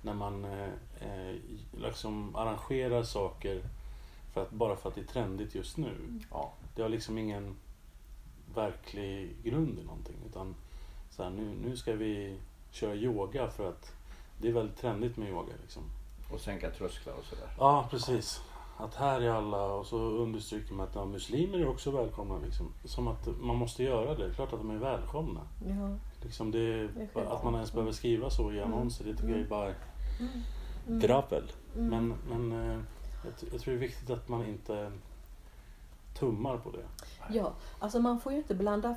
[0.01, 0.69] När man eh,
[1.01, 1.35] eh,
[1.77, 3.61] liksom arrangerar saker
[4.33, 6.19] för att, bara för att det är trendigt just nu.
[6.31, 6.53] Ja.
[6.75, 7.55] Det har liksom ingen
[8.55, 10.15] verklig grund i någonting.
[10.29, 10.55] Utan
[11.09, 12.38] så här, nu, nu ska vi
[12.71, 13.93] köra yoga för att
[14.41, 15.53] det är väldigt trendigt med yoga.
[15.61, 15.83] Liksom.
[16.31, 17.49] Och sänka trösklar och sådär.
[17.57, 18.41] Ja, precis.
[18.77, 22.38] Att här är alla och så understryker man att ja, muslimer är också välkomna.
[22.38, 22.73] Liksom.
[22.85, 24.33] Som att man måste göra det.
[24.33, 25.41] Klart att de är välkomna.
[25.67, 25.97] Ja.
[26.21, 28.73] Liksom det, det att man ens behöver skriva så i mm.
[28.73, 29.38] annonser, det tycker mm.
[29.38, 29.67] jag är bara
[30.19, 30.31] mm.
[30.88, 30.99] mm.
[30.99, 31.51] dravel.
[31.75, 31.89] Mm.
[31.89, 32.79] Men, men eh,
[33.23, 34.91] jag, jag tror det är viktigt att man inte
[36.19, 36.85] tummar på det.
[37.29, 38.95] Ja, alltså man får ju inte blanda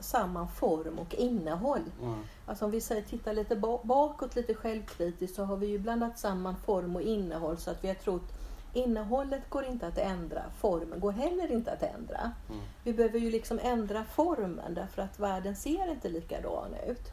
[0.00, 1.90] samman form och innehåll.
[2.02, 2.22] Mm.
[2.46, 6.56] Alltså om vi säger titta lite bakåt, lite självkritiskt, så har vi ju blandat samman
[6.56, 8.32] form och innehåll så att vi har trott
[8.72, 12.32] Innehållet går inte att ändra, formen går heller inte att ändra.
[12.48, 12.62] Mm.
[12.84, 17.12] Vi behöver ju liksom ändra formen därför att världen ser inte likadan ut.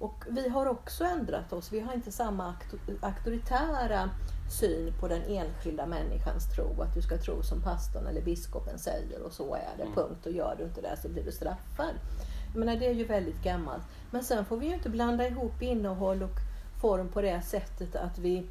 [0.00, 1.72] Och vi har också ändrat oss.
[1.72, 2.54] Vi har inte samma
[3.00, 4.10] auktoritära
[4.60, 6.82] syn på den enskilda människans tro.
[6.82, 9.82] Att du ska tro som pastorn eller biskopen säger och så är det.
[9.82, 9.94] Mm.
[9.94, 10.26] Punkt.
[10.26, 11.94] Och gör du inte det så blir du straffad.
[12.52, 13.82] Jag menar, det är ju väldigt gammalt.
[14.10, 16.38] Men sen får vi ju inte blanda ihop innehåll och
[16.80, 18.46] form på det sättet att vi...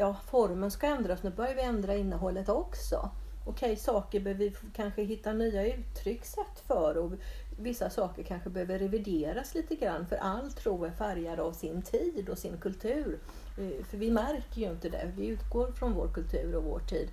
[0.00, 1.22] Ja, formen ska ändras.
[1.22, 3.10] Nu börjar vi ändra innehållet också.
[3.44, 6.96] Okej, saker behöver vi kanske hitta nya uttryckssätt för.
[6.96, 7.12] Och
[7.58, 12.28] vissa saker kanske behöver revideras lite grann för all tro är färgad av sin tid
[12.28, 13.20] och sin kultur.
[13.58, 17.08] Eh, för vi märker ju inte det, vi utgår från vår kultur och vår tid.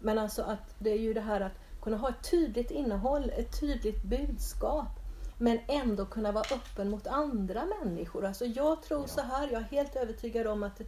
[0.00, 3.60] Men alltså att det är ju det här att kunna ha ett tydligt innehåll, ett
[3.60, 5.02] tydligt budskap
[5.38, 8.24] men ändå kunna vara öppen mot andra människor.
[8.24, 10.80] Alltså jag tror så här, jag är helt övertygad om att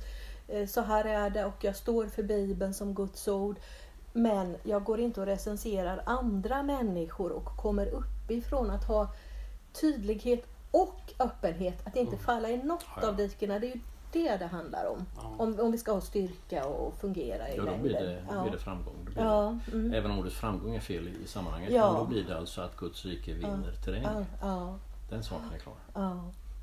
[0.68, 3.56] så här är det och jag står för Bibeln som Guds ord.
[4.12, 9.12] Men jag går inte och recenserar andra människor och kommer uppifrån att ha
[9.80, 11.86] tydlighet och öppenhet.
[11.86, 12.24] Att inte mm.
[12.24, 13.58] falla i något ja, av dikena.
[13.58, 13.80] Det är ju
[14.12, 15.06] det det handlar om.
[15.16, 15.34] Ja.
[15.38, 17.82] Om, om vi ska ha styrka och fungera i ja, längden.
[17.82, 18.42] Då blir det, ja.
[18.42, 18.94] blir det framgång.
[19.04, 19.58] Blir ja.
[19.66, 19.94] det, mm.
[19.94, 21.72] Även om ordet framgång är fel i, i sammanhanget.
[21.72, 21.92] Ja.
[21.92, 24.26] Men då blir det alltså att Guds rike vinner terräng.
[25.10, 25.74] Den saken är klar.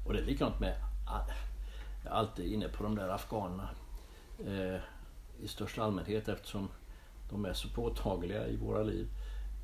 [0.05, 0.75] Och det är likadant med,
[2.03, 3.69] jag är alltid inne på de där afghanerna.
[4.47, 4.81] Eh,
[5.43, 6.67] i största allmänhet eftersom
[7.29, 9.07] de är så påtagliga i våra liv.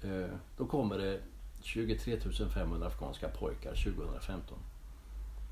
[0.04, 1.20] Eh, då kommer det
[1.62, 2.18] 23
[2.54, 4.58] 500 afghanska pojkar 2015.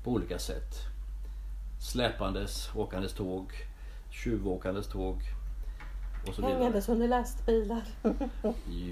[0.04, 0.74] På olika sätt.
[1.80, 3.52] Släpandes, åkandes tåg,
[4.10, 5.16] tjuvåkandes tåg
[6.28, 6.54] och så vidare.
[6.58, 7.82] Hängandes under lastbilar.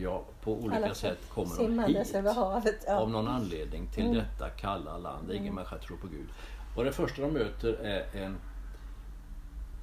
[0.03, 2.85] Ja, på olika Alla sätt kommer de hit över havet.
[2.87, 2.97] Ja.
[2.99, 4.17] av någon anledning till Mm.
[4.17, 6.29] detta kalla land ingen människa tror på Gud.
[6.77, 8.37] Och det första de möter är en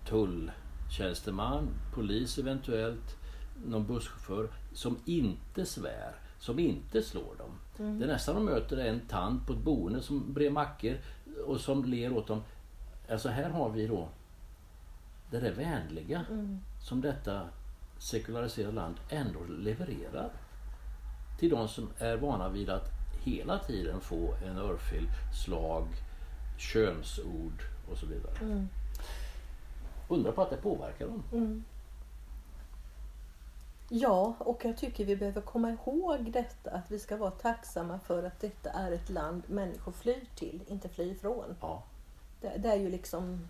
[0.06, 3.18] tulltjänsteman, polis eventuellt,
[3.66, 7.52] någon busschaufför som inte svär, som inte slår dem.
[7.80, 8.00] Mm.
[8.00, 10.98] Det nästa de möter är en tant på ett boende som brer mackor
[11.46, 12.44] och som ler åt dem.
[13.10, 14.10] Alltså här har vi då
[15.32, 16.60] det där vänliga Mm.
[16.84, 17.42] som detta
[17.98, 20.30] sekulariserade land ändå levererar
[21.40, 22.90] till de som är vana vid att
[23.24, 25.08] hela tiden få en örfil,
[25.46, 25.88] slag,
[26.62, 28.34] könsord och så vidare.
[28.42, 28.70] Mm.
[30.08, 31.24] Undrar på att det påverkar dem.
[31.32, 31.64] Mm.
[33.90, 38.24] Ja, och jag tycker vi behöver komma ihåg detta att vi ska vara tacksamma för
[38.24, 41.56] att detta är ett land människor flyr till, inte flyr ifrån.
[41.62, 41.84] Ja.
[42.42, 43.48] Det, det är ju liksom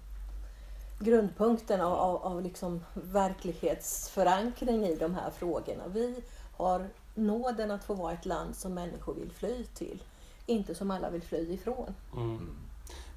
[1.00, 5.84] grundpunkten av, av, av liksom verklighetsförankring i de här frågorna.
[5.88, 6.24] Vi
[6.58, 10.04] har nåden att få vara ett land som människor vill fly till,
[10.45, 11.95] inte som alla vill fly ifrån.
[12.13, 12.58] Mm.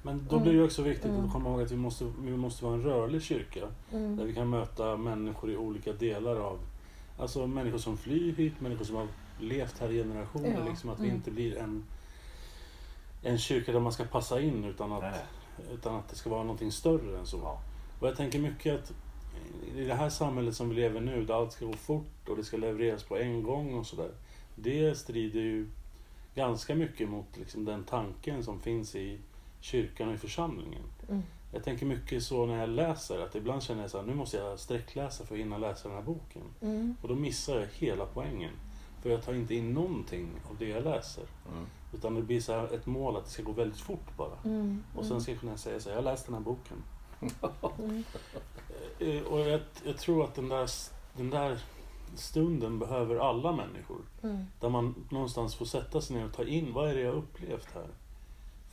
[0.05, 2.75] Men då blir det också viktigt att komma ihåg att vi måste, vi måste vara
[2.75, 3.67] en rörlig kyrka.
[3.91, 4.17] Mm.
[4.17, 6.59] Där vi kan möta människor i olika delar av...
[7.17, 9.07] Alltså människor som flyr hit, människor som har
[9.39, 10.57] levt här i generationer.
[10.59, 10.69] Ja.
[10.69, 11.15] Liksom, att vi Mm.
[11.15, 11.83] inte blir en,
[13.23, 15.25] en kyrka där man ska passa in utan att, Nej.
[15.73, 17.57] utan att det ska vara någonting större än så.
[17.99, 18.93] Och jag tänker mycket att
[19.75, 22.43] i det här samhället som vi lever nu, där allt ska gå fort och det
[22.43, 24.11] ska levereras på en gång och sådär.
[24.55, 25.67] Det strider ju
[26.35, 29.19] ganska mycket mot liksom, den tanken som finns i
[29.65, 30.83] kyrkan och i församlingen.
[31.09, 31.23] Mm.
[31.51, 34.37] Jag tänker mycket så när jag läser, att ibland känner jag så här, nu måste
[34.37, 36.41] jag sträckläsa för att hinna läsa den här boken.
[36.61, 36.95] Mm.
[37.01, 38.51] Och då missar jag hela poängen.
[39.01, 41.23] För jag tar inte in någonting av det jag läser.
[41.51, 41.65] Mm.
[41.93, 44.37] Utan det blir så här ett mål att det ska gå väldigt fort bara.
[44.45, 44.83] Mm.
[44.95, 46.83] Och sen ska jag kunna säga så här, jag har läst den här boken.
[47.79, 48.03] Mm.
[48.99, 50.69] Eh, Och jag, jag tror att den där,
[51.17, 51.59] den där
[52.15, 54.01] stunden behöver alla människor.
[54.23, 54.45] Mm.
[54.59, 57.67] Där man någonstans får sätta sig ner och ta in, vad är det jag upplevt
[57.73, 57.87] här?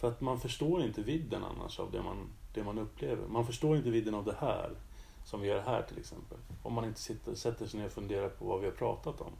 [0.02, 3.26] För att man förstår inte vidden annars av det man, det man upplever.
[3.28, 4.70] Man förstår inte vidden av det här,
[5.24, 6.38] som vi gör här till exempel.
[6.62, 9.32] Om man inte sitter, sätter sig ner och funderar på vad vi har pratat om.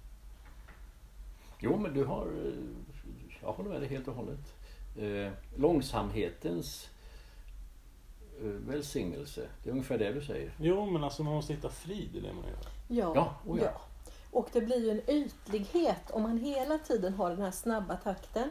[1.59, 2.27] Jo, men du har...
[2.27, 2.53] eh,
[3.43, 4.55] Jag håller med dig helt och hållet.
[4.99, 6.89] Eh, långsamhetens
[8.41, 9.49] eh, välsignelse.
[9.65, 10.53] Det är ungefär det du säger.
[10.61, 12.59] Jo, men alltså man måste hitta frid i det man gör.
[12.89, 13.65] Ja, Ja, oh ja.
[13.65, 13.81] ja.
[14.31, 18.49] Och det blir ju en ytlighet om man hela tiden har den här snabba takten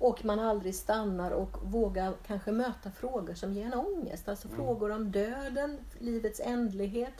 [0.00, 4.28] och man aldrig stannar och vågar kanske möta frågor som ger en ångest.
[4.28, 7.14] Alltså frågor om döden, livets ändlighet,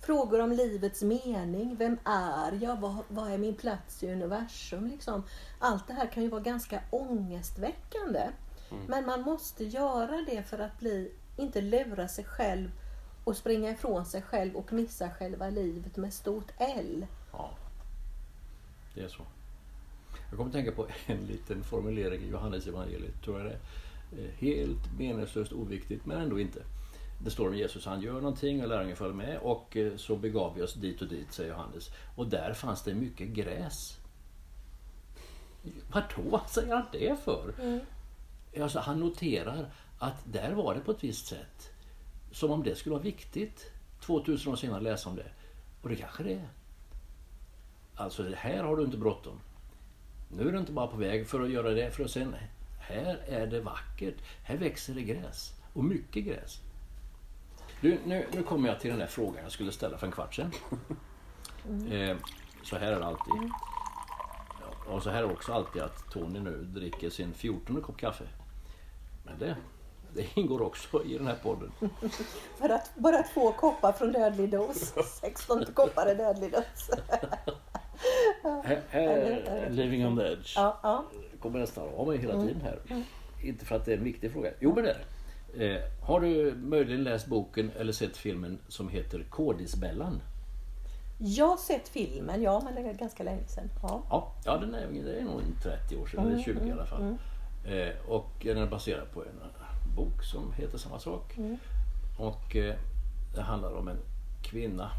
[0.00, 1.76] frågor om livets mening.
[1.76, 2.76] Vem är jag?
[2.80, 4.86] Vad, vad är min plats i universum?
[4.86, 5.22] Liksom.
[5.58, 8.28] Allt det här kan ju vara ganska ångestväckande.
[8.86, 12.70] Men man måste göra det för att bli, inte lura sig själv
[13.24, 17.06] och springa ifrån sig själv och missa själva livet med stort L.
[17.32, 17.50] Ja,
[18.94, 19.22] det är så.
[20.30, 24.24] Jag kommer att tänka på en liten formulering i Johannes evangeliet, tror jag det är.
[24.24, 26.62] Eh, Helt meningslöst oviktigt, men ändå inte.
[27.24, 30.54] Det står om Jesus, han gör någonting och lärjungarna följer med och eh, så begav
[30.54, 31.90] vi oss dit och dit, säger Johannes.
[32.16, 33.98] Och där fanns det mycket gräs.
[35.92, 37.54] Vadå säger han det för?
[38.62, 41.70] Alltså, han noterar att där var det på ett visst sätt.
[42.32, 45.30] Som om det skulle vara viktigt 2000 år senare läsa om det.
[45.82, 46.48] Och det kanske det är.
[47.94, 49.40] Alltså här har du inte bråttom.
[50.28, 52.36] Nu är du inte bara på väg för att göra det, för att sen,
[52.78, 54.14] här är det vackert.
[54.42, 55.52] Här växer det gräs.
[55.72, 56.60] Och mycket gräs.
[57.80, 60.34] Du, nu, nu kommer jag till den där frågan jag skulle ställa för en kvart
[60.34, 60.52] sedan.
[61.90, 62.16] Eh,
[62.62, 63.50] så här är det alltid.
[64.60, 67.96] Ja, Och så här är det också alltid att Tony nu dricker sin 14 kopp
[67.96, 68.24] kaffe.
[69.24, 69.56] Men det,
[70.14, 71.72] det ingår också i den här podden.
[72.58, 74.94] För att bara två koppar från dödlig dos.
[75.20, 76.90] 16 koppar är dödlig dos.
[78.64, 80.52] Här, här Living on the edge.
[80.56, 81.04] Ja, ja.
[81.40, 82.78] kommer nästan av mig hela tiden här.
[83.42, 84.50] Inte för att det är en viktig fråga.
[84.60, 85.04] Jo men det är.
[85.58, 90.20] Eh, har du möjligen läst boken eller sett filmen som heter Kodisbellan?
[91.18, 93.70] Jag har sett filmen, ja, men det är ganska länge sedan.
[93.82, 94.02] Ja.
[94.10, 97.16] Ja, ja den är, det är nog 30 år sedan, eller 20 i alla fall.
[97.66, 101.38] Eh, och den är baserad på en eh, bok som heter samma sak.
[102.18, 102.74] Och eh,
[103.34, 103.98] det handlar om en
[104.42, 104.90] kvinna,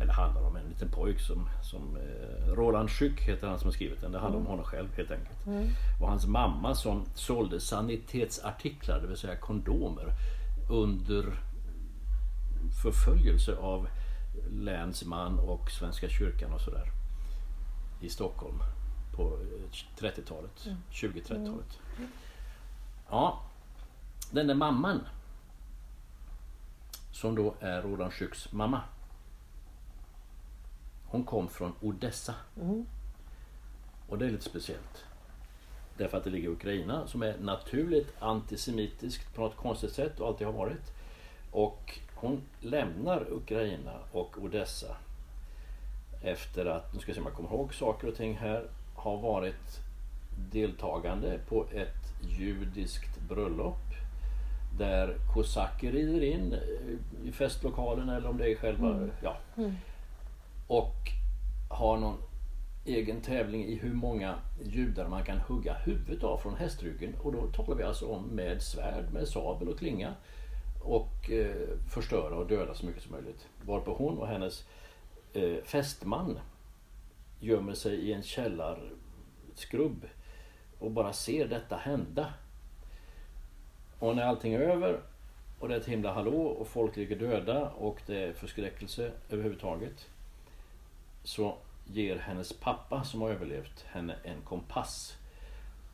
[0.00, 3.72] eller handlar om en liten pojk som, som eh, Roland Schück heter han som har
[3.72, 4.12] skrivit den.
[4.12, 5.46] Det handlar om honom själv helt enkelt.
[6.00, 10.12] Och hans mamma som sålde sanitetsartiklar, det vill säga kondomer,
[10.70, 11.34] under
[12.82, 13.88] förföljelse av
[14.50, 16.92] länsman och Svenska kyrkan och sådär.
[18.00, 18.62] I Stockholm
[19.12, 21.78] på eh, 30-talet, 20-30-talet.
[23.10, 23.40] Ja,
[24.30, 25.00] den där mamman
[27.12, 28.80] som då är Roland Schücks mamma.
[31.16, 32.34] Hon kom från Odessa.
[34.08, 35.04] Och det är lite speciellt.
[35.96, 40.28] Därför att det ligger i Ukraina som är naturligt antisemitiskt på något konstigt sätt och
[40.28, 40.92] alltid har varit.
[41.50, 44.96] Och hon lämnar Ukraina och Odessa
[46.22, 49.16] efter att, nu ska jag se om jag kommer ihåg saker och ting här, har
[49.16, 49.80] varit
[50.52, 53.84] deltagande på ett judiskt bröllop
[54.78, 56.54] där kosacker rider in
[57.24, 59.36] i festlokalen eller om det är själva, ja.
[60.66, 61.12] Och
[61.68, 62.18] har någon
[62.84, 67.14] egen tävling i hur många judar man kan hugga huvudet av från hästryggen.
[67.22, 70.14] Och då talar vi alltså om med svärd, med sabel och klinga.
[70.82, 73.48] Och eh, förstöra och döda så mycket som möjligt.
[73.66, 74.64] Varpå hon och hennes
[75.32, 76.38] eh, fästman
[77.40, 80.06] gömmer sig i en källarskrubb
[80.78, 82.34] och bara ser detta hända.
[83.98, 85.00] Och när allting är över
[85.58, 90.06] och det är ett himla hallå och folk ligger döda och det är förskräckelse överhuvudtaget.
[91.26, 91.54] Så
[91.84, 95.16] ger hennes pappa som har överlevt henne en kompass.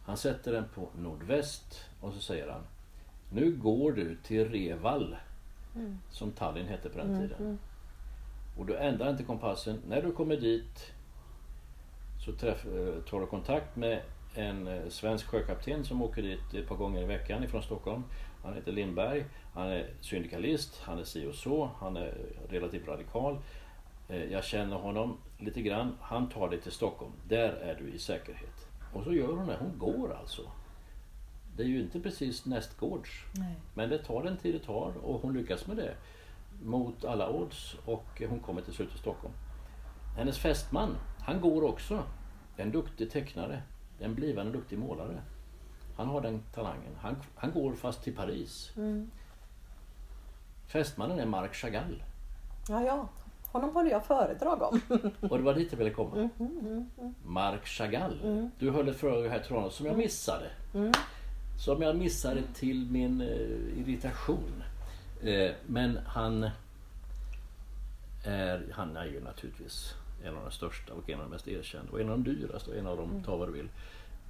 [0.04, 2.62] Han sätter den på nordväst och så säger han
[3.30, 5.16] Nu går du till Reval
[6.10, 7.58] som Tallinn hette på den tiden.
[8.58, 9.80] Och du ändrar inte kompassen.
[9.88, 10.92] När du kommer dit
[12.24, 14.02] så träff, eh, tar du kontakt med
[14.34, 18.02] en eh, svensk sjökapten som åker dit ett par gånger i veckan ifrån Stockholm.
[18.44, 19.24] Han heter Lindberg.
[19.54, 22.14] Han är syndikalist, han är si och så, han är
[22.48, 23.38] relativt radikal.
[24.12, 25.96] Eh, Jag känner honom lite grann.
[26.00, 27.12] Han tar dig till Stockholm.
[27.28, 28.68] Där är du i säkerhet.
[28.92, 29.56] Och så gör hon det.
[29.60, 30.42] Hon går alltså.
[31.56, 33.10] Det är ju inte precis nästgårds.
[33.34, 33.54] Nej.
[33.74, 35.94] Men det tar den tid det tar och hon lyckas med det.
[36.62, 39.34] Mot alla odds och hon kommer till slut till Stockholm.
[40.16, 42.02] Hennes fästman, han går också.
[42.56, 43.62] En duktig tecknare.
[44.00, 45.20] En blivande duktig målare.
[45.96, 46.92] Han har den talangen.
[47.00, 48.72] Han, han går fast till Paris.
[50.66, 52.02] Fästmannen är Marc Chagall.
[52.68, 53.08] Ja, ja.
[53.52, 54.80] Honom håller jag föredrag om.
[55.30, 56.28] Och det var dit jag ville komma.
[57.24, 58.18] Marc Chagall.
[58.58, 60.50] Du höll ett föredrag här Tranås som jag missade.
[61.58, 64.62] Som jag missade till min eh, irritation.
[65.22, 66.50] Eh, men han
[68.24, 69.94] är, han är ju naturligtvis
[70.24, 72.70] en av de största och en av de mest erkända och en av de dyraste
[72.70, 73.68] och en av de, ta vad du vill.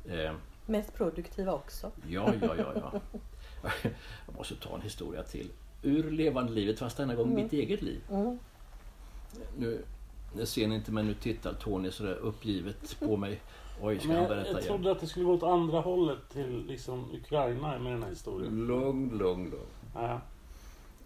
[0.08, 0.32] Eh,
[0.66, 1.90] Mest produktiva också.
[2.08, 3.00] Ja, ja, ja, ja.
[4.26, 5.50] Jag måste ta en historia till.
[5.82, 8.00] Ur levande livet, fast denna gång mitt eget liv.
[9.58, 9.84] Nu,
[10.36, 13.40] nu ser ni inte, men nu tittar Tony sådär uppgivet på mig.
[13.82, 14.68] Oj, ska Men han jag, berätta jag igen?
[14.74, 18.66] trodde att det skulle gå åt andra hållet till liksom Ukraina med den här historien.
[18.66, 19.62] Lugn, lugn, lugn.
[19.94, 20.20] Ja.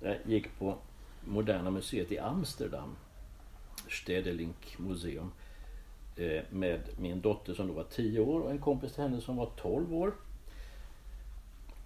[0.01, 0.75] Jag gick på
[1.25, 2.97] Moderna Museet i Amsterdam.
[3.89, 5.31] Stedelink Museum.
[6.17, 9.37] eh, Med min dotter som då var 10 år och en kompis till henne som
[9.37, 10.13] var 12 år.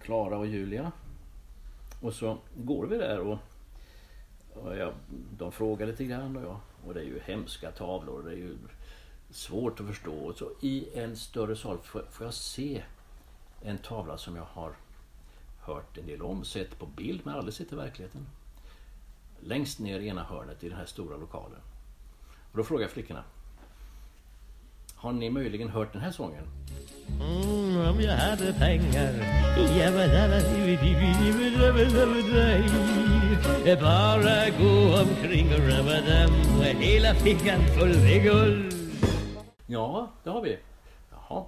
[0.01, 0.91] Klara och Julia.
[2.01, 3.37] Och så går vi där och
[4.55, 4.93] jag,
[5.37, 8.23] de frågar lite grann och, jag, och det är ju hemska tavlor.
[8.23, 8.57] Det är ju
[9.29, 10.13] svårt att förstå.
[10.13, 12.83] Och så I en större sal får, får jag se
[13.61, 14.73] en tavla som jag har
[15.59, 18.27] hört en del om, sett på bild men aldrig sett i verkligheten.
[19.39, 21.61] Längst ner i ena hörnet i den här stora lokalen.
[22.51, 23.23] Och då frågar jag flickorna.
[25.01, 26.43] Har ni möjligen hört den här sången?
[27.07, 29.13] Mm, om jag hade pengar.
[33.81, 38.73] Bara gå omkring och rabba-dam med hela fickan full med guld
[39.67, 40.59] Ja, det har vi.
[41.11, 41.45] Jaha.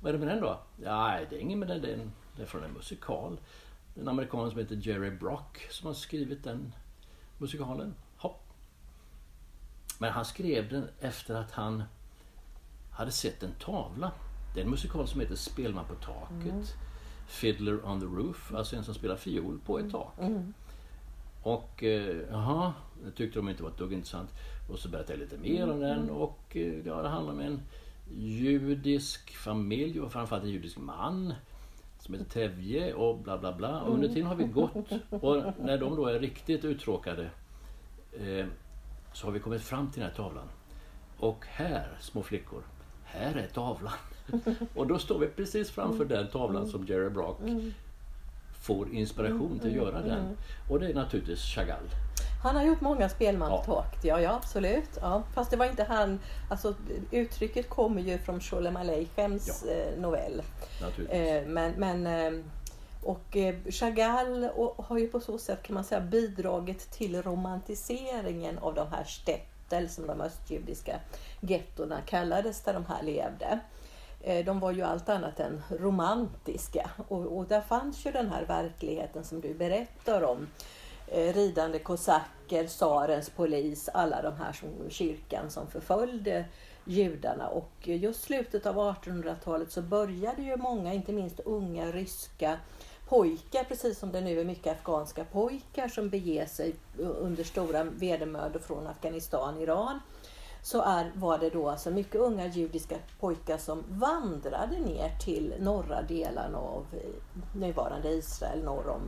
[0.00, 0.60] Vad är det med den då?
[0.82, 1.82] Ja, det är ingen med den.
[1.82, 3.38] Det är, en, det är från en musikal.
[4.00, 6.72] En amerikan som heter Jerry Brock som har skrivit den
[7.38, 7.94] musikalen.
[8.16, 8.42] Hopp.
[9.98, 11.82] Men han skrev den efter att han
[12.94, 14.12] hade sett en tavla.
[14.54, 16.74] Det är en musikal som heter Spelman på taket.
[17.26, 20.12] Fiddler on the roof, alltså en som spelar fiol på ett tak.
[21.42, 22.72] Och eh, jaha,
[23.04, 24.30] det tyckte de inte var ett dugg intressant.
[24.70, 27.60] Och så berättade jag lite mer om den och eh, ja, det handlar om en
[28.16, 31.34] judisk familj och framförallt en judisk man
[31.98, 33.80] som heter Tevje och bla bla bla.
[33.80, 37.30] Och under tiden har vi gått och när de då är riktigt uttråkade
[38.12, 38.46] eh,
[39.12, 40.48] så har vi kommit fram till den här tavlan.
[41.18, 42.62] Och här, små flickor,
[43.18, 43.92] här är tavlan.
[44.74, 47.38] Och då står vi precis framför den tavlan som Jerry Brock
[48.60, 50.36] får inspiration till att göra den.
[50.70, 51.88] Och det är naturligtvis Chagall.
[52.42, 53.84] Han har gjort många spelman Ja.
[54.02, 54.98] ja, ja absolut.
[55.00, 55.22] Ja.
[55.34, 56.74] Fast det var inte han, alltså
[57.10, 59.72] uttrycket kommer ju från Sholem Aleichems Ja.
[59.72, 60.42] eh, novell.
[61.10, 62.40] Eh, men, men, eh,
[63.02, 63.36] Och
[63.70, 68.86] Chagall och, har ju på så sätt kan man säga bidragit till romantiseringen av de
[68.90, 69.04] här
[69.64, 71.00] gettel som de östjudiska
[71.40, 73.60] gettorna kallades där de här levde.
[74.20, 78.44] Eh, de var ju allt annat än romantiska och, och där fanns ju den här
[78.44, 80.46] verkligheten som du berättar om.
[81.08, 86.44] Eh, ridande kosacker, tsarens polis, alla de här som kyrkan som förföljde
[86.84, 92.58] judarna och just slutet av 1800-talet så började ju många, inte minst unga ryska
[93.08, 98.60] pojkar, precis som det nu är mycket afghanska pojkar som beger sig under stora vedermödor
[98.60, 100.00] från Afghanistan, Iran
[100.64, 106.02] så är, var det då alltså mycket unga judiska pojkar som vandrade ner till norra
[106.02, 109.02] delarna av eh, nuvarande Israel, norr om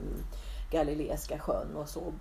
[0.71, 2.13] Galileiska sjön och så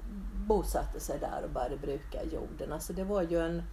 [0.47, 2.73] bosatte sig där och började bruka jorden.
[2.73, 3.63] Alltså det var ju en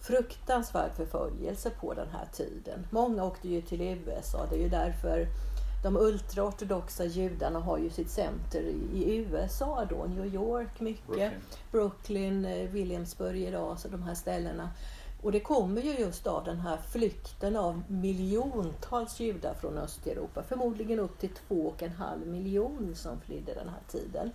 [0.00, 2.86] fruktansvärd förföljelse på den här tiden.
[2.90, 4.46] Många åkte ju till USA.
[4.50, 5.26] Det är ju därför
[5.86, 8.60] de ultraortodoxa judarna har ju sitt center
[8.94, 14.70] i USA då, New York mycket, Brooklyn, Brooklyn eh, Williamsburg idag, så de här ställena.
[15.22, 20.42] Och det kommer ju just av den här flykten av miljontals judar från Östeuropa.
[20.42, 24.30] Förmodligen upp till två och en halv miljon som flydde den här tiden.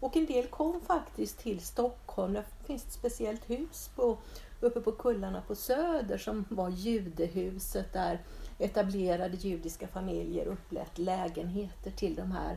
[0.00, 2.32] Och en del kom faktiskt till Stockholm.
[2.32, 4.18] Det finns ett speciellt hus på,
[4.60, 8.20] uppe på kullarna på Söder som var judehuset där
[8.64, 12.56] etablerade judiska familjer upplät lägenheter till de här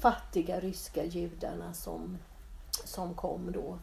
[0.00, 2.18] fattiga ryska judarna som,
[2.84, 3.78] som kom då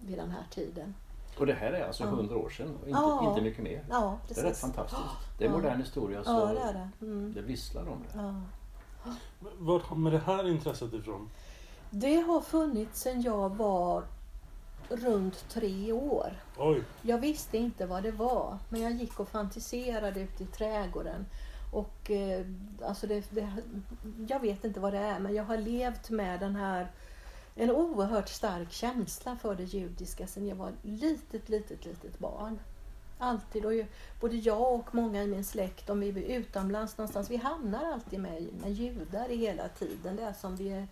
[0.00, 0.94] vid den här tiden.
[1.38, 3.28] Och det här är alltså hundra år sedan och inte, Ja.
[3.28, 3.84] inte mycket mer.
[3.90, 5.02] Ja, Det är rätt fantastiskt.
[5.38, 5.56] Det är Ja.
[5.56, 7.06] modern historia så Ja, det är det.
[7.06, 7.32] Mm.
[7.34, 8.18] det visslar om det.
[8.18, 8.34] Ja.
[9.58, 11.30] Var kommer det här intresset ifrån?
[11.90, 14.02] Det har funnits sedan jag var
[14.88, 16.32] runt tre år.
[16.56, 21.26] Oj, Jag visste inte vad det var, men jag gick och fantiserade ute i trädgården.
[21.72, 22.46] Och eh,
[22.84, 23.52] alltså det, det,
[24.28, 26.90] jag vet inte vad det är, men jag har levt med den här
[27.54, 32.58] en oerhört stark känsla för det judiska sedan jag var litet, litet, litet barn.
[33.18, 33.64] Alltid.
[33.64, 33.72] Och
[34.20, 38.20] både jag och många i min släkt, om vi är utomlands någonstans, vi hamnar alltid
[38.20, 40.16] med, med judar hela tiden.
[40.16, 40.88] Det är som vi är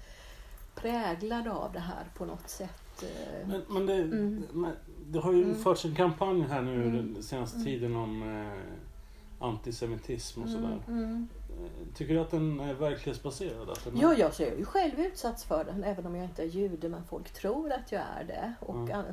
[0.74, 2.89] präglade av det här på något sätt.
[3.02, 3.48] Eh.
[3.48, 4.44] men, men, det, Mm.
[4.52, 4.72] men
[5.06, 5.56] det har ju Mm.
[5.56, 7.14] förts en kampanj här nu Mm.
[7.14, 7.64] den senaste Mm.
[7.66, 10.78] tiden om eh, antisemitism och sådär.
[10.88, 11.28] Mm, mm.
[11.50, 13.70] Eh, Tycker du att den är verklighetsbaserad?
[13.70, 16.46] Att den Ja, jag är ju själv utsatts för den, även om jag inte är
[16.46, 18.54] jude, men folk tror att jag är det.
[18.60, 19.04] Och Mm.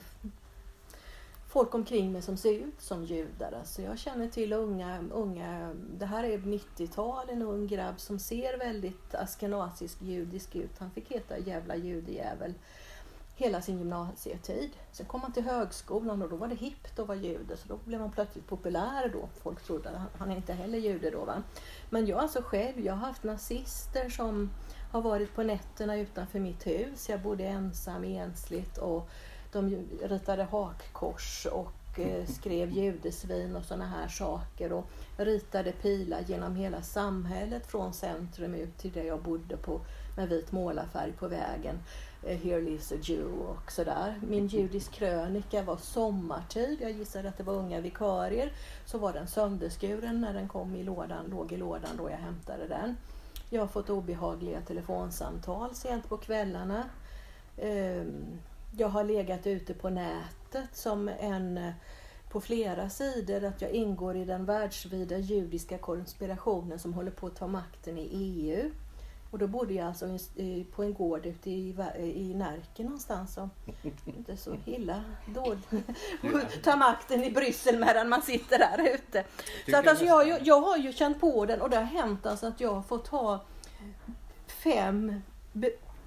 [1.49, 3.51] Folk omkring mig som ser ut som judar.
[3.59, 8.57] Alltså jag känner till unga, unga, det här är 90-tal, en ung grabb som ser
[8.59, 10.79] väldigt askenasisk judisk ut.
[10.79, 12.53] Han fick heta jävla judejävel
[13.37, 14.69] hela sin gymnasietid.
[14.91, 17.79] Sen kom han till högskolan och då var det hippt att vara jude, så då
[17.85, 19.29] blev han plötsligt populär då.
[19.43, 21.25] Folk trodde att han, är inte heller jude då.
[21.25, 21.43] Va?
[21.89, 24.49] Men jag alltså själv, jag har haft nazister som
[24.91, 27.09] har varit på nätterna utanför mitt hus.
[27.09, 29.09] Jag bodde ensam ensligt och
[29.51, 36.55] de ritade hakkors och eh, skrev judesvin och sådana här saker och ritade pilar genom
[36.55, 39.81] hela samhället från centrum ut till där jag bodde på
[40.17, 41.79] med vit målarfärg på vägen.
[42.23, 44.19] Eh, Here lives a Jew och sådär.
[44.27, 46.77] Min judisk krönika var sommartid.
[46.81, 48.51] Jag gissade att det var unga vikarier.
[48.85, 52.67] Så var den sönderskuren när den kom i lådan, låg i lådan då jag hämtade
[52.67, 52.97] den.
[53.49, 56.83] Jag har fått obehagliga telefonsamtal sent på kvällarna.
[57.57, 58.39] Ehm,
[58.77, 61.73] Jag har legat ute på nätet som en eh,
[62.31, 67.35] på flera sidor att jag ingår i den världsvida judiska konspirationen som håller på att
[67.35, 68.71] ta makten i EU.
[69.31, 70.17] Och då bodde jag alltså
[70.75, 73.37] på en gård ute i, Närke någonstans.
[73.37, 73.47] Och
[74.05, 75.03] inte så illa
[75.35, 75.55] då.
[76.63, 79.23] Ta makten i Bryssel medan man sitter där ute.
[79.71, 81.83] Så att alltså jag, har ju- jag har ju känt på den och det har
[81.83, 83.39] hänt alltså att jag har fått ha
[84.47, 85.21] fem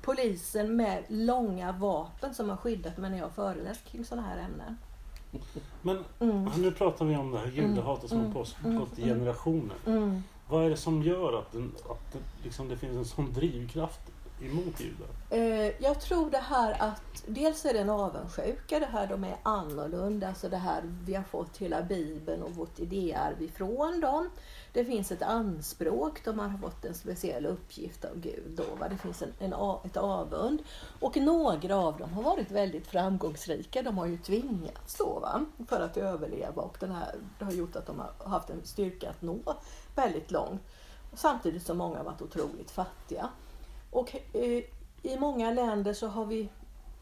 [0.02, 4.36] polisen med långa vapen som har skyddat mig när jag har föreläst kring sådana här
[4.38, 4.76] ämnen.
[5.82, 6.50] Men Mm.
[6.56, 8.32] nu pratar vi om det här judehatet som Mm.
[8.32, 9.08] har pågått Mm.
[9.08, 9.76] i generationer.
[9.86, 10.22] Mm.
[10.51, 14.01] Vad är det som gör att, den, att det, liksom, det finns en sån drivkraft
[14.42, 15.09] emot judar?
[15.30, 19.36] Eh, jag tror det här att dels är det en avundsjuka, det här de är
[19.42, 24.30] annorlunda, alltså det här vi har fått hela bibeln och vårt idéarv ifrån dem.
[24.72, 28.51] Det finns ett anspråk, de har fått en speciell uppgift av Gud.
[28.57, 28.88] Då, va?
[28.88, 29.53] Det finns en, en,
[29.84, 30.62] ett avund.
[31.01, 33.82] Och några av dem har varit väldigt framgångsrika.
[33.82, 35.44] De har ju tvingats då, va?
[35.68, 39.11] för att överleva och den här, det har gjort att de har haft en styrka
[39.11, 39.38] att nå
[39.95, 40.62] väldigt långt.
[41.14, 43.28] Samtidigt som många har varit otroligt fattiga.
[43.91, 44.64] Och eh,
[45.03, 46.49] i många länder så har vi,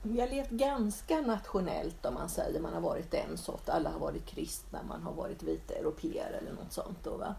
[0.02, 2.60] vi har levt ganska nationellt om man säger.
[2.60, 6.52] Man har varit en sort, alla har varit kristna, man har varit vita europeer eller
[6.52, 7.04] något sånt.
[7.04, 7.34] Då, va?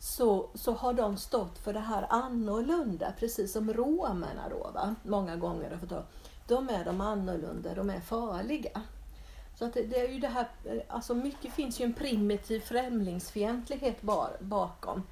[0.00, 4.70] så, så har de stått för det här annorlunda, precis som romerna då.
[4.74, 4.94] Va?
[5.02, 6.04] Många gånger har jag fått höra.
[6.46, 8.82] De är de annorlunda, de är farliga.
[9.60, 10.48] Så att det, det är ju det här,
[10.88, 15.02] alltså mycket finns ju en primitiv främlingsfientlighet bar, bakom.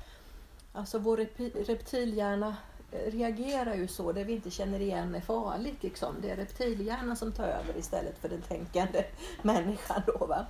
[0.73, 2.57] Alltså vår rep- reptilhjärna
[2.93, 5.83] eh, reagerar ju så, det vi inte känner igen är farligt.
[5.83, 6.15] Liksom.
[6.23, 9.05] Det är reptilhjärnan som tar över istället för den tänkande
[9.43, 10.03] människan.
[10.07, 10.47] Då, va?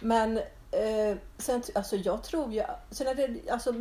[0.00, 0.38] Men
[0.70, 3.74] eh, sen, alltså jag tror ju, sen är det alltså,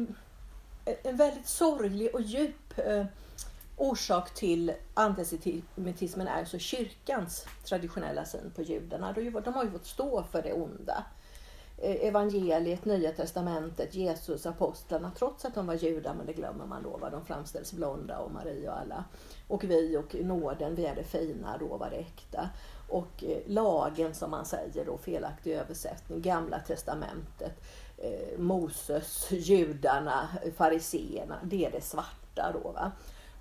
[1.04, 3.06] en väldigt sorglig och djup eh,
[3.82, 9.14] orsak till antisemitismen är alltså kyrkans traditionella syn på judarna.
[9.14, 11.06] De, har ju fått stå för det onda.
[11.78, 16.84] Eh, evangeliet, Nya Testamentet, Jesus, apostlarna, trots att de var judar, men det glömmer man
[16.84, 19.04] då, vad de framställs blonda och Maria och alla.
[19.48, 22.50] Och vi och nåden, vi är det fina, då var det äkta.
[22.90, 27.64] Och eh, lagen som man säger då, felaktig översättning, Gamla Testamentet,
[27.98, 32.72] eh, Moses, judarna, fariseerna, det är det svarta då.
[32.72, 32.92] Va?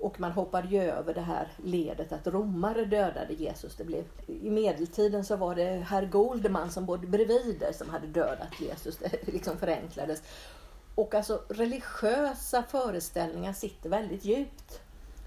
[0.01, 3.77] Och man hoppade ju över det här ledet att romare dödade Jesus.
[3.77, 8.61] Det blev, I medeltiden så var det herr Goldman som bodde bredvid som hade dödat
[8.61, 8.97] Jesus.
[8.97, 10.23] Det liksom förenklades.
[10.95, 14.81] Och alltså religiösa föreställningar sitter väldigt djupt.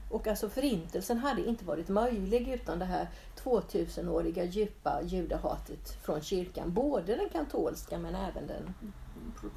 [0.10, 3.10] Och alltså förintelsen hade inte varit möjlig utan det här
[3.44, 6.74] 2000-åriga djupa judehatet från kyrkan.
[6.74, 8.74] Både den katolska men även den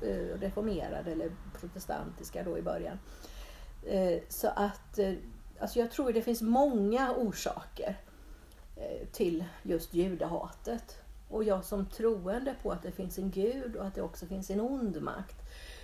[0.03, 2.99] eh, reformerade eller protestantiska då i början.
[3.87, 5.13] Eh, så att eh,
[5.61, 8.01] alltså jag tror det finns många orsaker
[8.77, 10.99] eh, till just judahatet.
[11.29, 14.51] Och jag som troende på att det finns en gud och att det också finns
[14.51, 15.37] en ond makt.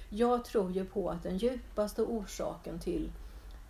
[0.08, 3.12] Jag tror ju på att den djupaste orsaken till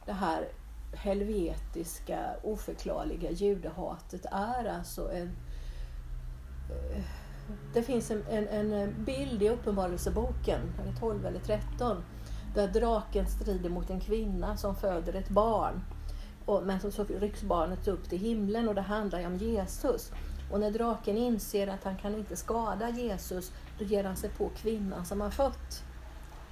[0.07, 0.49] det här
[0.95, 5.30] helvetiska, oförklarliga judehatet är alltså en...
[6.70, 7.05] Eh,
[7.74, 10.61] det finns en, en, en bild i Uppenbarelseboken,
[11.01, 12.03] 12 eller 13,
[12.55, 15.81] där draken strider mot en kvinna som föder ett barn.
[16.45, 20.11] Och, men så, så rycks barnet upp till himlen och det handlar ju om Jesus.
[20.53, 24.51] Och när draken inser att han kan inte skada Jesus, då ger han sig på
[24.57, 25.83] kvinnan som har fött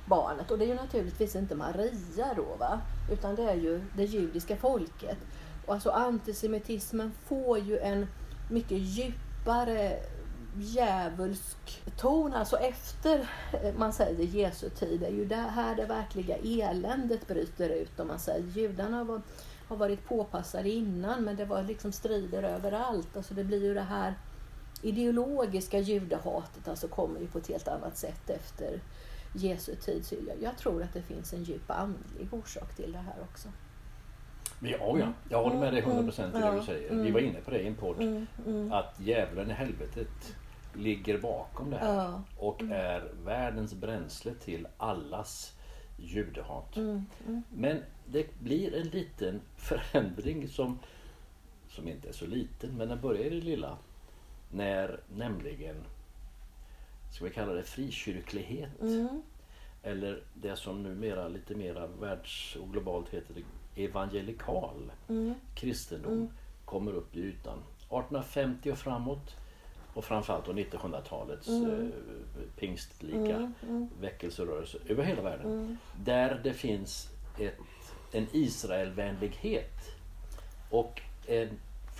[0.06, 0.50] barnet.
[0.50, 2.80] Och det är ju naturligtvis inte Maria då, va?
[3.10, 5.18] utan det är ju det judiska folket.
[5.66, 8.06] Och alltså antisemitismen får ju en
[8.50, 9.98] mycket djupare
[10.58, 13.28] djävulsk ton, alltså efter
[13.62, 18.00] eh, man säger Jesu tid, det är ju det här det verkliga eländet bryter ut.
[18.00, 19.22] Om man säger judarna var,
[19.68, 23.16] har varit påpassade innan men det var liksom strider överallt.
[23.16, 24.14] Alltså det blir ju det här
[24.82, 28.80] ideologiska judehatet alltså kommer ju på ett helt annat sätt efter
[29.34, 30.06] Jesu tid.
[30.06, 33.48] Så jag, jag tror att det finns en djup andlig orsak till det här också.
[34.62, 36.88] Men ja, ja, jag håller med dig 100% procent i det du säger.
[36.90, 37.12] Vi Mm.
[37.12, 38.02] var inne på det i en podd.
[38.02, 38.72] Mm, mm.
[38.72, 40.36] Att djävulen i helvetet
[40.74, 42.20] ligger bakom det här.
[42.38, 45.56] Och är världens bränsle till allas
[45.98, 46.76] judehat.
[46.76, 47.42] Mm, mm.
[47.54, 50.78] Men det blir en liten förändring som,
[51.68, 53.78] som inte är så liten, men den börjar i det lilla.
[54.52, 55.76] När nämligen,
[57.14, 59.22] ska vi kalla det frikyrklighet, Mm.
[59.82, 63.34] eller det som numera lite mera världs och globalt heter
[63.84, 65.34] evangelikal Mm.
[65.54, 66.28] kristendom
[66.64, 67.58] kommer upp i ytan.
[67.78, 69.36] 1850 och framåt
[69.94, 71.86] och framförallt då 1900-talets eh,
[72.56, 73.88] pingstlika Mm, mm.
[74.00, 75.46] väckelserörelse över hela världen.
[75.52, 75.76] Mm.
[76.04, 77.08] Där det finns
[77.38, 77.58] ett,
[78.12, 79.74] en Israelvänlighet
[80.70, 81.48] och en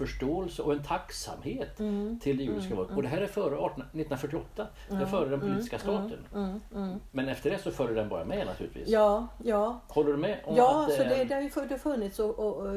[0.07, 2.19] förståelse och en tacksamhet Mm.
[2.23, 2.97] till det judiska folket.
[2.97, 4.67] Och det här är före 18, 1948.
[4.89, 6.27] Det är före den politiska staten.
[6.35, 7.01] Mm, mm.
[7.11, 8.89] Men efter det så följer den bara med naturligtvis.
[8.89, 9.81] Ja, ja.
[9.89, 11.25] Håller du med om Ja, att så det, är...
[11.25, 12.73] det har ju funnits och, och, och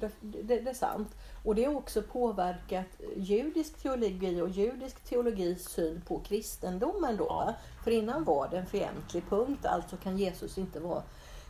[0.00, 1.08] det, det, det är sant.
[1.44, 7.26] Och det har också påverkat judisk teologi och judisk teologis syn på kristendomen då.
[7.28, 7.54] Ja.
[7.84, 11.02] För innan var det en fientlig punkt, alltså kan Jesus inte vara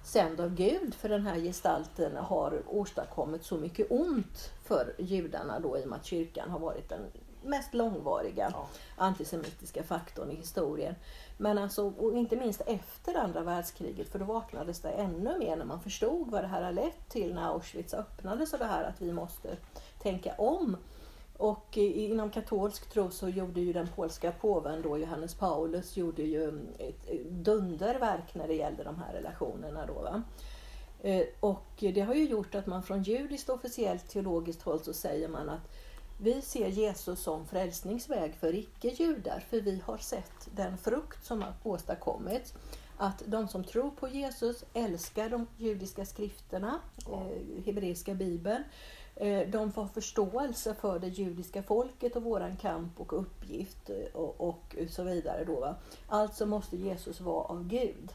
[0.09, 5.78] sänd av Gud för den här gestalten har åstadkommit så mycket ont för judarna då
[5.78, 7.00] i och med att kyrkan har varit den
[7.42, 8.66] mest långvariga Ja.
[8.96, 10.94] antisemitiska faktorn i historien.
[11.36, 15.64] Men alltså, och inte minst efter andra världskriget, för då vaknades det ännu mer när
[15.64, 19.00] man förstod vad det här har lett till när Auschwitz öppnades och det här att
[19.02, 19.56] vi måste
[20.02, 20.76] tänka om.
[21.39, 26.49] Och inom katolsk tro så gjorde ju den polska påven då, Johannes Paulus, gjorde ju
[26.78, 29.93] ett ett dunderverk när det gällde de här relationerna då.
[29.93, 30.22] Va?
[31.03, 35.28] Eh, Och det har ju gjort att man från judiskt officiellt teologiskt håll så säger
[35.28, 35.70] man att
[36.20, 41.53] vi ser Jesus som frälsningsväg för icke-judar för vi har sett den frukt som har
[41.62, 42.55] åstadkommits.
[42.97, 46.80] Att de som tror på Jesus älskar de judiska skrifterna,
[47.12, 48.64] eh, hebreiska bibeln.
[49.20, 54.48] Eh, de får förståelse för det judiska folket och våran kamp och uppgift eh, och,
[54.48, 55.44] och så vidare.
[55.44, 55.74] Då, va?
[56.08, 58.12] Alltså måste Jesus vara av Gud.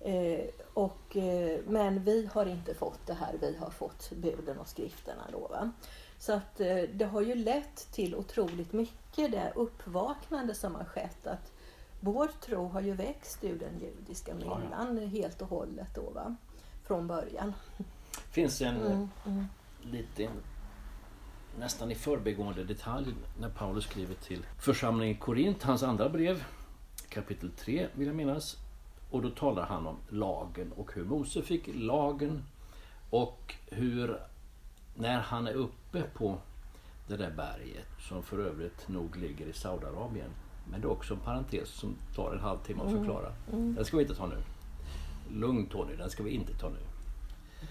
[0.00, 0.44] Eh,
[0.74, 5.22] och, eh, men vi har inte fått det här, vi har fått buden och skrifterna.
[5.32, 5.70] Då, va?
[6.18, 11.26] Så att eh, det har ju lett till otroligt mycket det uppvaknande som har skett.
[11.26, 11.52] Att
[12.00, 14.58] vår tro har ju växt ur den judiska Ja, ja.
[14.58, 16.36] myllan helt och hållet då, va?
[16.86, 17.52] från början.
[18.30, 19.44] finns en Mm, mm.
[19.90, 20.30] Liten
[21.58, 26.44] nästan i förbigående detalj när Paulus skriver till församlingen i Korint, hans andra brev,
[27.08, 28.56] kapitel 3 vill jag minnas.
[29.10, 32.42] Och då talar han om lagen och hur Mose fick lagen
[33.10, 34.20] och hur
[34.94, 36.38] när han är uppe på
[37.08, 40.30] det där berget som för övrigt nog ligger i Saudiarabien.
[40.70, 43.32] Men det är också en parentes som tar en halvtimme att förklara.
[43.50, 44.42] Den ska vi inte ta nu.
[45.30, 46.78] Lugn Tony, den ska vi inte ta nu.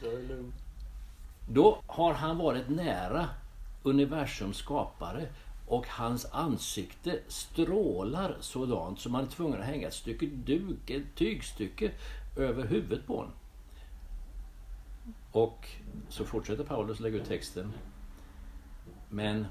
[0.01, 0.53] Jag är lugn.
[1.49, 3.29] Då har han varit nära
[3.83, 5.27] universums skapare
[5.67, 11.15] och hans ansikte strålar sådant som man är tvungen att hänga ett stycke duk, ett
[11.15, 11.91] tygstycke
[12.35, 13.33] över huvudet på honom.
[15.31, 15.67] Och
[16.09, 17.73] så fortsätter Paulus lägga ut texten.
[19.09, 19.45] Men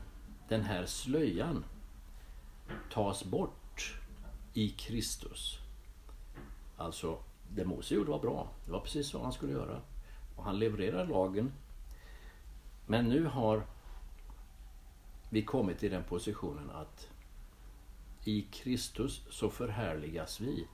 [0.48, 1.64] den här slöjan
[2.92, 4.00] tas bort
[4.54, 5.58] i Kristus.
[6.76, 7.18] Alltså,
[7.54, 8.48] det Mose gjorde var bra.
[8.64, 9.80] Det var precis så han skulle göra.
[10.36, 11.52] Och han levererar lagen.
[12.86, 13.66] Men nu har
[15.30, 17.08] vi kommit i den positionen att
[18.24, 20.66] i Kristus så förhärligas vi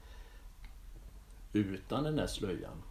[1.53, 2.83] utan den där slöjan.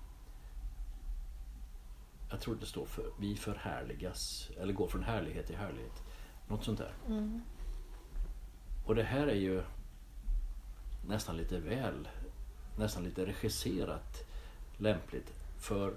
[2.30, 6.04] Jag tror det står för vi förhärligas, eller går från härlighet till härlighet.
[6.48, 6.94] Något sånt där.
[8.86, 9.64] Och det här är ju
[11.08, 12.08] nästan lite väl,
[12.78, 14.26] nästan lite regisserat
[14.78, 15.94] lämpligt för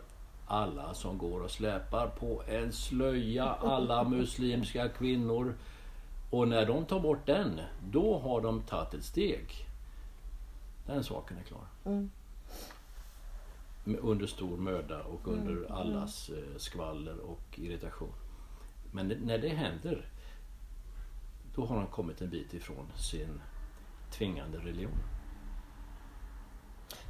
[0.47, 5.55] alla som går och släpar på en slöja, alla muslimska kvinnor.
[6.31, 9.67] Och när de tar bort den, då har de tagit ett steg.
[10.87, 11.67] Den saken är klar.
[11.85, 12.11] Mm.
[13.85, 18.13] Under stor möda och under allas eh, skvaller och irritation.
[18.93, 20.09] Men när det händer,
[21.55, 23.41] då har de kommit en bit ifrån sin
[24.11, 24.99] tvingande religion.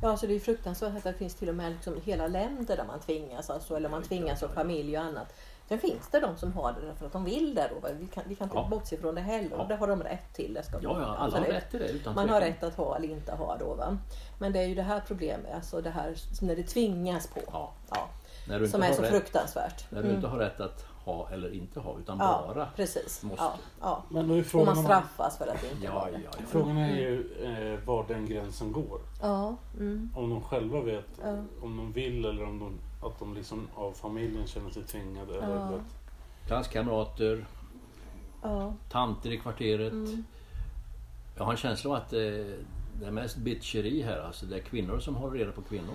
[0.02, 2.84] Ja, alltså det är fruktansvärt att det finns till och med liksom hela länder där
[2.84, 5.34] man tvingas, alltså, eller man tvingas av familj och annat.
[5.68, 7.70] Sen finns det de som har det därför att de vill det.
[7.82, 7.88] Då.
[8.00, 8.68] Vi, kan, vi kan inte Ja.
[8.70, 9.56] bortse från det heller.
[9.58, 9.64] Ja.
[9.68, 10.54] Det har de rätt till.
[10.54, 12.96] Det ska Ja, ja, alla har rätt till det utan Man har rätt att ha
[12.96, 13.74] eller inte ha då.
[13.74, 13.98] Va?
[14.38, 17.40] Men det är ju det här problemet, alltså det här när det tvingas på.
[17.52, 17.72] Ja.
[17.90, 18.08] Ja,
[18.48, 19.90] När du inte som är så rätt, fruktansvärt.
[19.90, 23.22] När du inte har rätt att ha eller inte ha, utan Ja, bara precis.
[23.22, 23.42] måste.
[23.44, 24.02] Ja, ja.
[24.09, 26.22] Men då är Och frågan, man om, straffas för att inte Ja, ha ja, det.
[26.24, 26.44] ja.
[26.48, 27.32] frågan är ju
[27.74, 29.00] eh, var den gränsen går.
[29.22, 31.36] Ja, mm, Om de själva vet Ja.
[31.62, 35.34] om de vill eller om de, att de liksom av familjen känner sig tvingade.
[35.38, 35.80] Eller att,
[36.46, 37.46] Klasskamrater,
[38.42, 38.74] ja.
[38.90, 39.92] tanter i kvarteret.
[39.92, 40.24] Mm.
[41.36, 42.18] Jag har en känsla av att eh,
[43.00, 44.18] det är mest bitcheri här.
[44.18, 45.94] Alltså det är kvinnor som håller reda på kvinnor.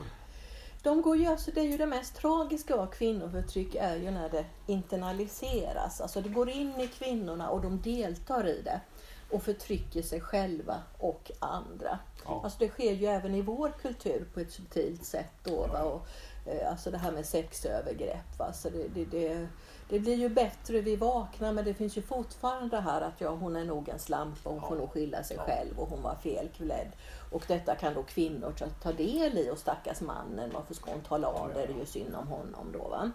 [0.84, 4.30] De går ju, alltså det är ju det mest tragiska av kvinnoförtryck är ju när
[4.30, 6.02] det internaliseras.
[6.02, 8.82] Alltså det går in i kvinnorna och de deltar i det
[9.30, 12.00] och förtrycker sig själva och andra.
[12.30, 12.42] Ja.
[12.44, 15.68] Alltså det sker ju även i vår kultur på ett subtilt sätt då.
[15.68, 15.84] Va?
[15.84, 16.08] Och,
[16.46, 18.40] eh, alltså det här med sexövergrepp.
[18.40, 18.54] Va?
[18.54, 19.48] Så det, det, det,
[19.90, 23.30] det blir ju bättre, vi vaknar men det finns ju fortfarande det här att ja,
[23.30, 26.92] hon är nog en slampa, hon får nog skylla sig själv och hon var felklädd.
[27.32, 31.02] Och detta kan då kvinnor ta, ta del i och stackars mannen, varför ska hon
[31.02, 31.66] tala om det?
[31.66, 32.88] Det är ju synd om honom då.
[32.88, 33.12] Va?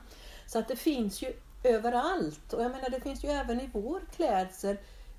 [0.46, 1.32] Så att det finns ju
[1.64, 2.52] överallt.
[2.52, 4.76] Och jag menar det finns ju även i vår klädsel.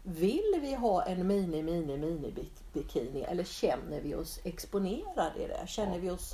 [0.08, 5.47] Vill vi ha en mini, mini, mini bik- bikini eller känner vi oss exponerade i
[5.47, 5.68] det?
[5.68, 6.34] Känner vi oss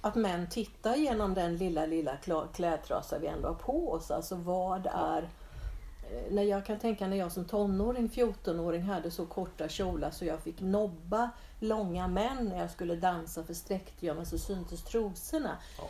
[0.00, 2.16] att män tittar genom den lilla, lilla
[2.54, 4.10] klädtrasa vi ändå har på oss?
[4.10, 5.22] Alltså vad är...
[5.22, 10.24] eh, När jag kan tänka när jag som tonåring, 14-åring, hade så korta kjolar så
[10.24, 11.30] jag fick nobba
[11.60, 15.56] långa män när jag skulle dansa för sträckte jag mig så syntes trosorna.
[15.78, 15.84] Ja.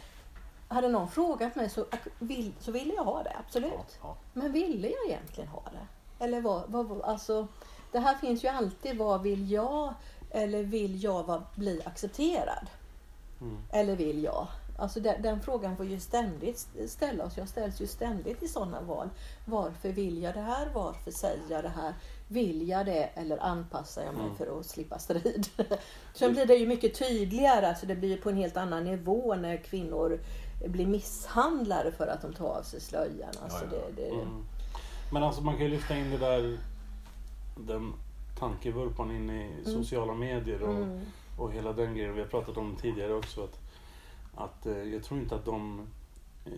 [0.68, 1.84] Hade någon frågat mig så,
[2.18, 3.72] vill, så ville jag ha det, absolut.
[3.72, 4.16] Ja, ja.
[4.32, 5.86] Men ville jag egentligen ha det?
[6.18, 7.48] Eller vad, vad, alltså,
[7.92, 9.94] det här finns ju alltid, vad vill jag?
[10.30, 12.66] Eller vill jag bli accepterad?
[13.40, 13.58] Mm.
[13.72, 14.46] Eller vill jag?
[14.78, 17.36] Alltså den, den frågan får ju ständigt ställa oss.
[17.36, 19.08] Jag ställs ju ständigt i sådana val.
[19.46, 20.68] Varför vill jag det här?
[20.74, 21.94] Varför säger jag det här?
[22.28, 24.36] Vill jag det eller anpassar jag mig Mm.
[24.36, 25.46] för att slippa strid?
[26.14, 29.34] Sen blir det ju mycket tydligare, alltså det blir ju på en helt annan nivå
[29.34, 30.20] när kvinnor
[30.66, 33.30] blir misshandlade för att de tar av sig slöjan.
[33.42, 33.86] Alltså Ja, ja.
[33.96, 34.44] Det, det, Mm.
[35.12, 36.58] Men alltså man kan ju lyfta in det där
[37.56, 37.92] den
[38.38, 41.00] tankevurpan in i sociala medier och, Mm.
[41.38, 42.14] och hela den grejen.
[42.14, 43.44] Vi har pratat om det tidigare också.
[43.44, 43.60] Att,
[44.34, 45.86] att eh, jag tror inte att de
[46.44, 46.52] eh,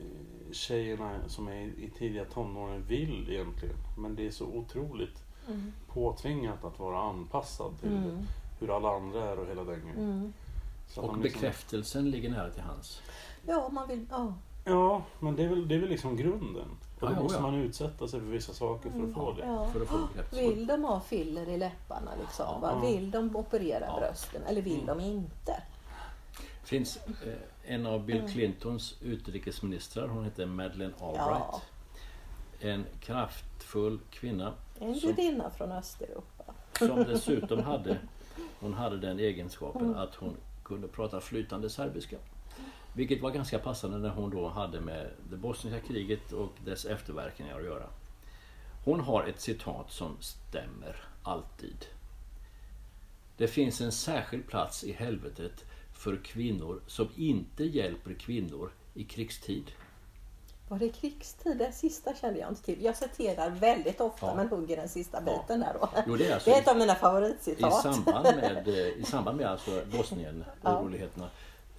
[0.52, 3.76] tjejerna som är i, tidiga tonåren vill egentligen.
[3.98, 5.72] Men det är så otroligt Mm.
[5.92, 8.18] påtvingat att vara anpassad till Mm.
[8.60, 9.98] hur alla andra är och hela den grejen.
[9.98, 10.32] Mm.
[10.96, 13.02] Och liksom- bekräftelsen ligger nära till hans.
[13.46, 14.06] Ja, man vill...
[14.10, 14.34] Ja.
[14.64, 16.68] Ja, men det är väl, det är väl liksom grunden.
[17.00, 17.42] Då ja, måste ja.
[17.42, 19.46] man utsätta sig för vissa saker för att få det.
[19.46, 19.66] Ja.
[19.72, 20.48] För att få bekräftelse.
[20.48, 22.46] Vill de ha filler i läpparna liksom?
[22.62, 22.80] Ja.
[22.80, 23.96] Vill de operera Ja.
[24.00, 25.62] brösten eller vill de inte?
[26.62, 31.42] Det finns eh, en av Bill Clintons utrikesministrar, hon heter Madeleine Albright.
[31.52, 31.60] Ja.
[32.60, 36.44] En kraftfull kvinna En judinna från Östeuropa.
[36.78, 37.98] som dessutom hade,
[38.60, 42.16] hon hade den egenskapen att hon kunde prata flytande serbiska.
[42.98, 47.58] Vilket var ganska passande när hon då hade med det bosniska kriget och dess efterverkningar
[47.58, 47.86] att göra.
[48.84, 51.84] Hon har ett citat som stämmer alltid.
[53.36, 59.70] Det finns en särskild plats i helvetet för kvinnor som inte hjälper kvinnor i krigstid.
[60.68, 61.58] Var det krigstid?
[61.58, 62.84] Det sista kände jag inte till.
[62.84, 64.34] Jag citerar väldigt ofta Ja.
[64.34, 65.88] men hugger den sista biten där då.
[66.06, 67.82] Jo, det är alltså det är ett av mina I favoritcitat.
[67.82, 71.28] samband med, eh, i samband med alltså Bosnien-oroligheterna.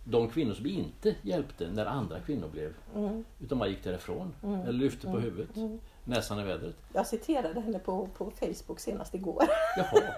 [0.10, 3.24] De kvinnor som inte hjälpte när andra kvinnor blev, Mm.
[3.40, 4.34] utan bara gick därifrån.
[4.44, 6.76] Eller lyfte på huvudet, näsan i vädret.
[6.94, 9.44] Jag citerade henne på, på Facebook senast igår.
[9.78, 10.14] Jaha.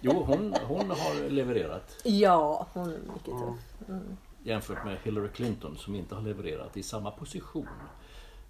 [0.00, 3.98] Jo, hon, hon har levererat Ja, hon är mycket tuff.
[4.44, 7.68] jämfört med Hillary Clinton som inte har levererat i samma position.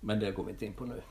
[0.01, 1.03] Men det går vi inte in på nu.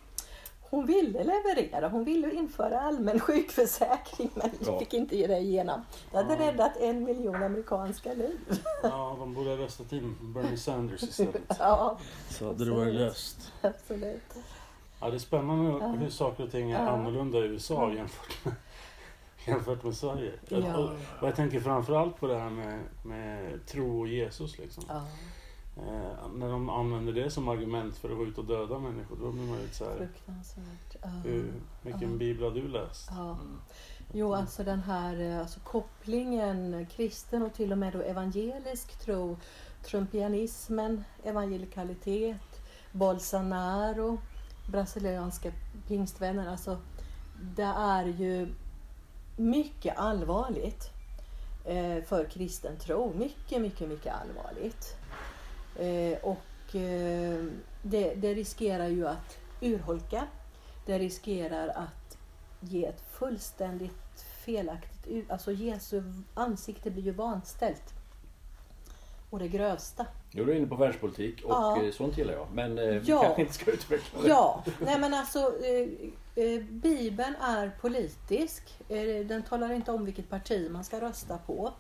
[0.70, 1.89] Hon ville leverera.
[1.89, 4.80] Hon ville införa allmän sjukförsäkring men Ja.
[4.80, 5.82] fick inte ge det igenom.
[6.11, 8.39] Det hade räddat en miljon amerikanska liv.
[8.84, 11.36] Ja, de borde ha röstat in Bernie Sanders istället.
[11.59, 11.97] Ja,
[12.30, 13.51] Så hade det varit löst.
[13.61, 14.34] absolut.
[15.01, 16.89] Ja, det är spännande hur saker och ting är Ja.
[16.89, 18.53] annorlunda i USA jämfört med,
[19.47, 20.32] jämfört med Sverige.
[20.49, 20.78] Ja.
[20.78, 20.89] Och,
[21.22, 24.57] och jag tänker framförallt på det här med, med tro och Jesus.
[24.57, 24.84] Liksom.
[24.88, 25.01] Ja,
[25.78, 29.32] Eh, när de använder det som argument för att gå ut och döda människor, då
[29.32, 30.95] blir man ju lite så här, fruktansvärt.
[31.01, 31.09] Ja.
[31.23, 33.09] hur, vilken bibel har du läst?
[33.11, 33.38] Ja.
[34.13, 39.38] Jo, alltså den här eh, alltså kopplingen kristen och till och med då evangelisk tro,
[39.84, 42.61] trumpianismen, evangelikalitet,
[42.91, 44.17] Bolsonaro,
[44.71, 45.51] brasilianska
[45.88, 46.47] pingstvänner.
[46.47, 46.78] Alltså,
[47.55, 48.53] det är ju
[49.38, 50.89] mycket allvarligt
[51.65, 53.13] eh, för kristen tro.
[53.15, 54.97] Mycket, mycket, mycket allvarligt.
[55.80, 57.43] Eh, och eh,
[57.82, 60.23] det, det riskerar ju att urholka.
[60.86, 62.17] Det riskerar att
[62.59, 63.91] ge ett fullständigt
[64.45, 66.03] felaktigt Alltså Jesu
[66.34, 67.93] ansikte blir ju vanställt.
[69.30, 70.05] Och det grövsta.
[70.32, 71.84] Nu är du inne på världspolitik och Ja.
[71.84, 72.47] eh, sånt gillar jag.
[72.53, 73.21] Men eh, Ja.
[73.23, 74.28] kanske inte ska utveckla det.
[74.30, 78.63] Ja, nej men alltså eh, eh, Bibeln är politisk.
[79.28, 81.73] Den talar inte om vilket parti man ska rösta på.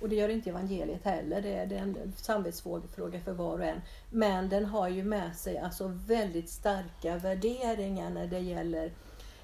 [0.00, 1.42] Och det gör inte evangeliet heller.
[1.42, 3.80] Det är, det är en samvetsfråga för var och en.
[4.10, 8.92] Men den har ju med sig alltså väldigt starka värderingar när det gäller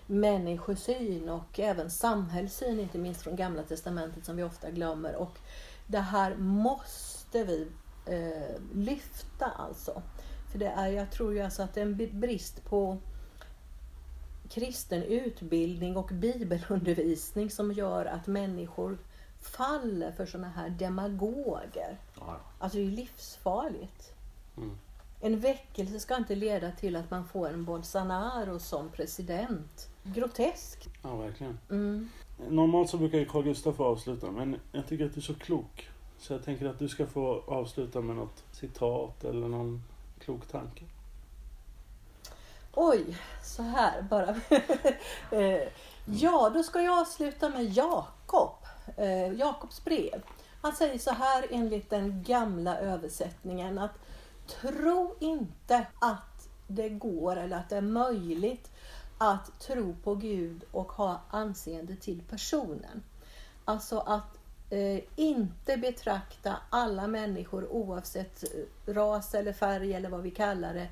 [0.07, 5.17] människosyn och även samhällssyn, inte minst från Gamla Testamentet som vi ofta glömmer.
[5.17, 5.39] Och
[5.87, 7.69] det här måste vi
[8.07, 10.03] eh, lyfta alltså.
[10.53, 12.99] För det är, jag tror ju alltså att det är en brist på
[14.49, 18.99] kristen utbildning och bibelundervisning som gör att människor
[19.45, 21.99] faller för sådana här demagoger.
[22.21, 24.13] Ja, Alltså det är livsfarligt.
[24.57, 24.79] Mm.
[25.21, 29.89] En väckelse ska inte leda till att man får en Bolsonaro som president.
[30.03, 30.89] Grotesk.
[31.03, 31.59] Ja, verkligen.
[31.71, 32.09] Mm.
[32.49, 35.35] Normalt så brukar ju Carl Gustaf få avsluta, men jag tycker att du är så
[35.35, 35.91] klok.
[36.19, 39.83] Så jag tänker att du ska få avsluta med något citat eller någon
[40.19, 40.85] klok tanke.
[42.73, 44.35] Oj, så här bara.
[45.31, 45.69] Eh,
[46.07, 48.64] ja, då ska jag avsluta med Jakob.
[48.97, 50.23] Eh, Jakobs brev.
[50.61, 53.99] Han säger så här enligt den gamla översättningen att
[54.47, 58.71] tro inte att det går eller att det är möjligt
[59.19, 63.03] att tro på Gud och ha anseende till personen.
[63.65, 64.39] Alltså att
[64.71, 70.89] eh, inte betrakta alla människor oavsett eh, ras eller färg eller vad vi kallar det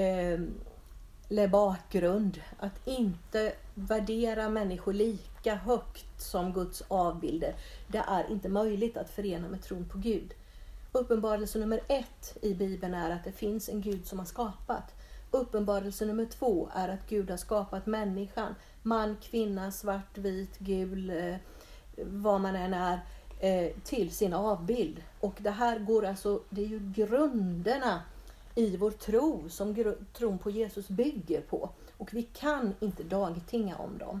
[0.00, 0.40] eh,
[1.48, 2.40] bakgrund.
[2.58, 7.54] Att inte värdera människor lika högt som Guds avbilder.
[7.88, 10.34] Det är inte möjligt att förena med tron på Gud.
[10.92, 14.94] Uppenbarelse nummer ett i Bibeln är att det finns en Gud som har skapat.
[15.30, 18.54] Uppenbarelse nummer två är att Gud har skapat människan.
[18.82, 21.36] Man, kvinna, svart, vit, gul, eh,
[21.96, 23.00] vad man än är,
[23.40, 25.02] eh, till sin avbild.
[25.20, 28.02] Och det här går alltså, det är ju grunderna
[28.54, 31.70] i vår tro som tron på Jesus bygger på.
[31.96, 34.20] Och vi kan inte dagtinga om dem.